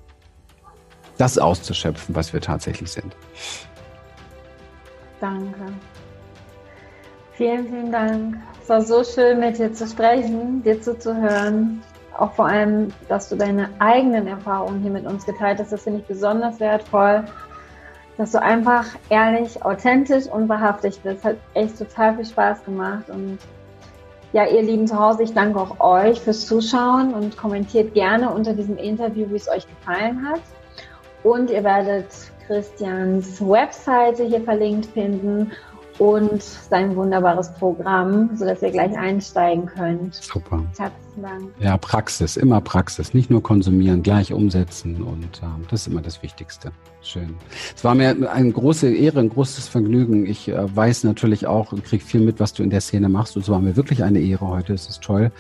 [1.18, 3.16] das auszuschöpfen, was wir tatsächlich sind.
[5.20, 5.60] Danke.
[7.34, 8.38] Vielen, vielen Dank.
[8.64, 11.84] Es war so schön, mit dir zu sprechen, dir zuzuhören
[12.18, 15.72] auch vor allem, dass du deine eigenen Erfahrungen hier mit uns geteilt hast.
[15.72, 17.24] Das finde ich besonders wertvoll,
[18.18, 21.24] dass du einfach ehrlich, authentisch und wahrhaftig bist.
[21.24, 23.10] Hat echt total viel Spaß gemacht.
[23.10, 23.40] Und
[24.34, 28.54] ja, ihr Lieben zu Hause, ich danke auch euch fürs Zuschauen und kommentiert gerne unter
[28.54, 30.42] diesem Interview, wie es euch gefallen hat.
[31.24, 32.08] Und ihr werdet
[32.48, 35.52] Christians Webseite hier verlinkt finden
[36.00, 40.16] und sein wunderbares Programm, sodass ihr gleich einsteigen könnt.
[40.16, 40.64] Super.
[40.78, 41.52] Herzlichen Dank.
[41.60, 43.14] Ja, Praxis, immer Praxis.
[43.14, 46.72] Nicht nur konsumieren, gleich umsetzen und ähm, das ist immer das Wichtigste.
[47.04, 47.36] Schön.
[47.76, 50.28] Es war mir eine große Ehre, ein großes Vergnügen.
[50.28, 53.36] Ich äh, weiß natürlich auch und kriege viel mit, was du in der Szene machst.
[53.36, 54.74] Und es war mir wirklich eine Ehre heute.
[54.74, 55.32] Es ist toll,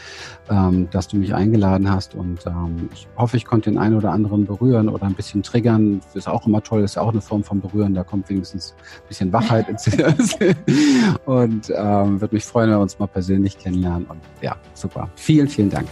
[0.49, 2.15] ähm, dass du mich eingeladen hast.
[2.15, 6.01] Und ähm, ich hoffe, ich konnte den einen oder anderen berühren oder ein bisschen triggern.
[6.15, 6.82] Ist auch immer toll.
[6.82, 7.93] Ist auch eine Form von Berühren.
[7.93, 9.86] Da kommt wenigstens ein bisschen Wachheit ins
[11.26, 14.07] Und ähm, würde mich freuen, wenn wir uns mal persönlich kennenlernen.
[14.07, 15.09] Und ja, super.
[15.15, 15.88] Vielen, vielen Dank.